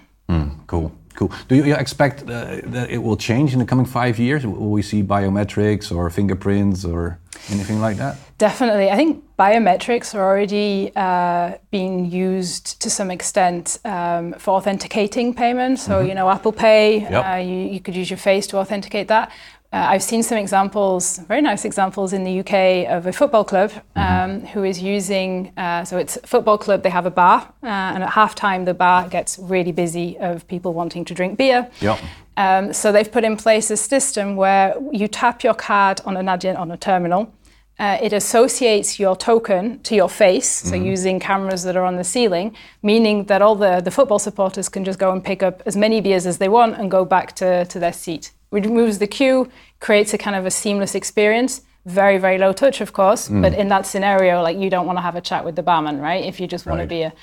Hmm, 0.71 0.77
cool, 0.77 0.91
cool. 1.15 1.31
Do 1.47 1.55
you 1.55 1.75
expect 1.75 2.21
uh, 2.23 2.61
that 2.63 2.89
it 2.89 2.97
will 2.97 3.17
change 3.17 3.53
in 3.53 3.59
the 3.59 3.65
coming 3.65 3.85
five 3.85 4.19
years? 4.19 4.45
Will 4.45 4.69
we 4.69 4.81
see 4.81 5.03
biometrics 5.03 5.91
or 5.95 6.09
fingerprints 6.09 6.85
or 6.85 7.19
anything 7.49 7.79
like 7.81 7.97
that? 7.97 8.15
Definitely. 8.37 8.89
I 8.89 8.95
think 8.95 9.23
biometrics 9.37 10.15
are 10.15 10.23
already 10.23 10.91
uh, 10.95 11.57
being 11.71 12.09
used 12.09 12.81
to 12.81 12.89
some 12.89 13.11
extent 13.11 13.79
um, 13.85 14.33
for 14.39 14.55
authenticating 14.55 15.33
payments. 15.33 15.83
So, 15.83 15.99
you 15.99 16.15
know, 16.15 16.29
Apple 16.29 16.51
Pay, 16.51 17.01
Yep. 17.01 17.25
uh, 17.25 17.35
you, 17.37 17.57
you 17.73 17.79
could 17.79 17.95
use 17.95 18.09
your 18.09 18.17
face 18.17 18.47
to 18.47 18.57
authenticate 18.57 19.07
that. 19.09 19.31
Uh, 19.73 19.87
I've 19.91 20.03
seen 20.03 20.21
some 20.21 20.37
examples, 20.37 21.19
very 21.19 21.41
nice 21.41 21.63
examples 21.63 22.11
in 22.11 22.25
the 22.25 22.41
UK 22.41 22.91
of 22.91 23.07
a 23.07 23.13
football 23.13 23.45
club 23.45 23.71
um, 23.95 24.41
who 24.47 24.65
is 24.65 24.81
using, 24.81 25.53
uh, 25.55 25.85
so 25.85 25.97
it's 25.97 26.17
a 26.17 26.27
football 26.27 26.57
club, 26.57 26.83
they 26.83 26.89
have 26.89 27.05
a 27.05 27.11
bar, 27.11 27.53
uh, 27.63 27.67
and 27.67 28.03
at 28.03 28.09
halftime 28.09 28.65
the 28.65 28.73
bar 28.73 29.07
gets 29.07 29.39
really 29.39 29.71
busy 29.71 30.17
of 30.19 30.45
people 30.49 30.73
wanting 30.73 31.05
to 31.05 31.13
drink 31.13 31.37
beer. 31.37 31.69
Yep. 31.79 31.99
Um, 32.35 32.73
so 32.73 32.91
they've 32.91 33.09
put 33.09 33.23
in 33.23 33.37
place 33.37 33.71
a 33.71 33.77
system 33.77 34.35
where 34.35 34.75
you 34.91 35.07
tap 35.07 35.41
your 35.41 35.53
card 35.53 36.01
on 36.03 36.17
an 36.17 36.25
Adyen 36.25 36.59
on 36.59 36.69
a 36.71 36.77
terminal. 36.77 37.33
Uh, 37.79 37.97
it 38.01 38.11
associates 38.11 38.99
your 38.99 39.15
token 39.15 39.79
to 39.83 39.95
your 39.95 40.09
face, 40.09 40.49
so 40.49 40.75
using 40.75 41.17
cameras 41.17 41.63
that 41.63 41.77
are 41.77 41.85
on 41.85 41.95
the 41.95 42.03
ceiling, 42.03 42.53
meaning 42.83 43.23
that 43.23 43.41
all 43.41 43.55
the, 43.55 43.79
the 43.79 43.89
football 43.89 44.19
supporters 44.19 44.67
can 44.67 44.83
just 44.83 44.99
go 44.99 45.13
and 45.13 45.23
pick 45.23 45.41
up 45.41 45.63
as 45.65 45.77
many 45.77 46.01
beers 46.01 46.27
as 46.27 46.39
they 46.39 46.49
want 46.49 46.75
and 46.77 46.91
go 46.91 47.05
back 47.05 47.33
to, 47.33 47.63
to 47.65 47.79
their 47.79 47.93
seat. 47.93 48.31
Removes 48.51 49.00
the 49.00 49.08
queue, 49.08 49.50
creates 49.79 50.13
a 50.13 50.17
kind 50.17 50.36
of 50.36 50.46
a 50.46 50.51
seamless 50.51 50.93
experience. 50.96 51.62
Very, 51.86 52.20
very 52.20 52.38
low 52.38 52.53
touch, 52.53 52.79
of 52.79 52.93
course, 52.93 53.27
mm. 53.27 53.41
but 53.41 53.53
in 53.55 53.67
that 53.70 53.88
scenario, 53.88 54.43
like 54.43 54.55
you 54.55 54.70
don't 54.70 54.86
want 54.86 55.00
to 55.00 55.01
have 55.01 55.15
a 55.15 55.22
chat 55.22 55.43
with 55.43 55.55
the 55.55 55.63
barman, 55.63 56.00
right? 56.00 56.24
If 56.24 56.39
you 56.39 56.46
just 56.46 56.67
want 56.67 56.79
to 56.79 56.86
be 56.86 56.98
beer. 56.98 57.13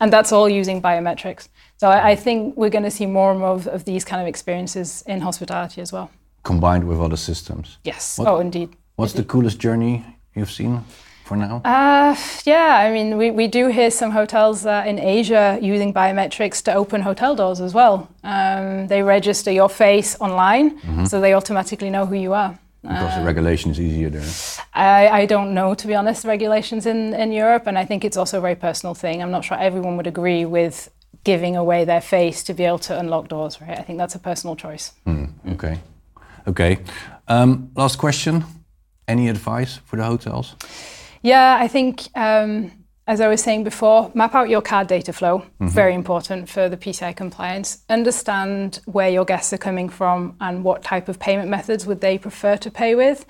And 0.00 0.12
that's 0.12 0.32
all 0.32 0.48
using 0.48 0.82
biometrics. 0.82 1.48
So 1.76 1.88
I, 1.88 2.10
I 2.10 2.16
think 2.16 2.56
we're 2.56 2.70
going 2.70 2.82
to 2.82 2.90
see 2.90 3.06
more 3.06 3.30
and 3.30 3.38
more 3.38 3.50
of, 3.50 3.68
of 3.68 3.84
these 3.84 4.04
kind 4.04 4.20
of 4.20 4.26
experiences 4.26 5.04
in 5.06 5.20
hospitality 5.20 5.80
as 5.80 5.92
well. 5.92 6.10
Combined 6.42 6.88
with 6.88 7.00
other 7.00 7.16
systems. 7.16 7.78
Yes. 7.84 8.18
What- 8.18 8.28
Oh, 8.28 8.40
indeed. 8.40 8.70
What's 8.96 9.12
the 9.12 9.22
coolest 9.22 9.60
journey 9.60 10.04
you've 10.34 10.50
seen 10.50 10.84
for 11.28 11.36
now? 11.36 11.60
Uh, 11.64 12.16
yeah, 12.44 12.86
I 12.86 12.92
mean, 12.92 13.18
we, 13.18 13.30
we 13.30 13.46
do 13.48 13.68
hear 13.68 13.90
some 13.90 14.10
hotels 14.10 14.64
uh, 14.66 14.84
in 14.86 14.98
Asia 14.98 15.58
using 15.60 15.92
biometrics 15.92 16.62
to 16.64 16.72
open 16.74 17.02
hotel 17.02 17.34
doors 17.36 17.60
as 17.60 17.74
well. 17.74 18.08
Um, 18.24 18.86
they 18.88 19.02
register 19.02 19.50
your 19.52 19.68
face 19.68 20.16
online, 20.20 21.06
so 21.06 21.20
they 21.20 21.34
automatically 21.34 21.90
know 21.90 22.06
who 22.06 22.16
you 22.16 22.32
are. 22.32 22.58
because 22.82 23.16
the 23.18 23.24
regulation 23.24 23.70
is 23.70 23.78
easier 23.78 24.10
there. 24.10 24.30
I, 24.74 25.22
I 25.22 25.26
don't 25.26 25.52
know, 25.52 25.74
to 25.74 25.86
be 25.86 25.94
honest, 25.94 26.24
regulations 26.24 26.86
in, 26.86 27.14
in 27.14 27.32
Europe, 27.32 27.66
and 27.68 27.76
I 27.78 27.84
think 27.84 28.04
it's 28.04 28.16
also 28.16 28.38
a 28.38 28.40
very 28.40 28.56
personal 28.56 28.94
thing. 28.94 29.22
I'm 29.22 29.30
not 29.30 29.44
sure 29.44 29.58
everyone 29.58 29.96
would 29.98 30.06
agree 30.06 30.44
with 30.46 30.88
giving 31.24 31.56
away 31.56 31.84
their 31.84 32.00
face 32.00 32.42
to 32.44 32.54
be 32.54 32.64
able 32.64 32.78
to 32.78 32.98
unlock 32.98 33.28
doors, 33.28 33.60
right? 33.60 33.78
I 33.78 33.82
think 33.82 33.98
that's 33.98 34.14
a 34.14 34.18
personal 34.18 34.56
choice. 34.56 34.92
Okay. 35.52 35.78
Okay. 36.46 36.78
Um, 37.26 37.70
last 37.74 37.98
question. 37.98 38.44
Any 39.06 39.28
advice 39.28 39.80
for 39.84 39.96
the 39.96 40.04
hotels? 40.04 40.54
Yeah, 41.22 41.58
I 41.60 41.68
think, 41.68 42.08
um, 42.14 42.72
as 43.06 43.20
I 43.22 43.28
was 43.28 43.42
saying 43.42 43.64
before, 43.64 44.10
map 44.14 44.34
out 44.34 44.48
your 44.50 44.60
card 44.60 44.86
data 44.86 45.12
flow. 45.12 45.42
Very 45.60 45.94
important 45.94 46.48
for 46.48 46.68
the 46.68 46.76
PCI 46.76 47.16
compliance. 47.16 47.82
Understand 47.88 48.80
where 48.84 49.08
your 49.08 49.24
guests 49.24 49.52
are 49.52 49.58
coming 49.58 49.88
from 49.88 50.36
and 50.40 50.62
what 50.62 50.82
type 50.82 51.08
of 51.08 51.18
payment 51.18 51.48
methods 51.48 51.86
would 51.86 52.00
they 52.02 52.18
prefer 52.18 52.56
to 52.58 52.70
pay 52.70 52.94
with, 52.94 53.24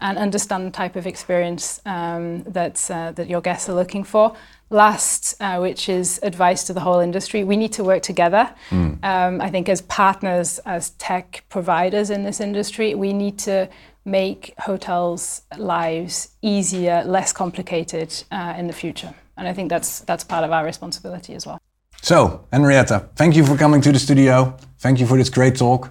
and 0.00 0.18
understand 0.18 0.66
the 0.66 0.70
type 0.70 0.96
of 0.96 1.06
experience 1.06 1.80
um, 1.86 2.42
that's, 2.42 2.90
uh, 2.90 3.12
that 3.12 3.28
your 3.28 3.40
guests 3.40 3.68
are 3.68 3.74
looking 3.74 4.04
for. 4.04 4.36
Last, 4.68 5.34
uh, 5.40 5.58
which 5.58 5.88
is 5.88 6.18
advice 6.22 6.64
to 6.64 6.72
the 6.72 6.80
whole 6.80 7.00
industry, 7.00 7.44
we 7.44 7.56
need 7.56 7.72
to 7.74 7.84
work 7.84 8.02
together. 8.02 8.54
Um, 9.02 9.40
I 9.40 9.50
think 9.50 9.68
as 9.68 9.82
partners, 9.82 10.60
as 10.64 10.90
tech 10.90 11.44
providers 11.48 12.10
in 12.10 12.24
this 12.24 12.40
industry, 12.40 12.94
we 12.94 13.12
need 13.12 13.38
to 13.40 13.68
make 14.04 14.54
hotels' 14.58 15.42
lives 15.56 16.30
easier, 16.42 17.02
less 17.04 17.32
complicated 17.32 18.12
uh, 18.30 18.54
in 18.56 18.66
the 18.66 18.72
future. 18.72 19.14
And 19.36 19.48
I 19.48 19.52
think 19.52 19.70
that's 19.70 20.00
that's 20.00 20.24
part 20.24 20.44
of 20.44 20.50
our 20.50 20.64
responsibility 20.64 21.34
as 21.34 21.46
well. 21.46 21.58
So, 22.02 22.46
Henrietta, 22.52 23.08
thank 23.14 23.36
you 23.36 23.46
for 23.46 23.56
coming 23.56 23.80
to 23.82 23.92
the 23.92 23.98
studio. 23.98 24.56
Thank 24.78 24.98
you 24.98 25.06
for 25.06 25.16
this 25.16 25.30
great 25.30 25.56
talk. 25.56 25.90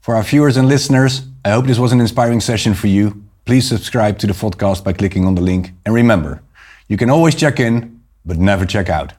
For 0.00 0.14
our 0.14 0.22
viewers 0.22 0.56
and 0.56 0.68
listeners, 0.68 1.22
I 1.44 1.50
hope 1.50 1.66
this 1.66 1.78
was 1.78 1.92
an 1.92 2.00
inspiring 2.00 2.40
session 2.40 2.74
for 2.74 2.86
you. 2.86 3.24
Please 3.46 3.66
subscribe 3.66 4.18
to 4.18 4.26
the 4.26 4.34
podcast 4.34 4.84
by 4.84 4.92
clicking 4.92 5.24
on 5.24 5.34
the 5.34 5.40
link. 5.40 5.72
And 5.86 5.94
remember, 5.94 6.42
you 6.86 6.98
can 6.98 7.08
always 7.08 7.34
check 7.34 7.58
in, 7.60 8.02
but 8.24 8.36
never 8.36 8.66
check 8.66 8.90
out. 8.90 9.14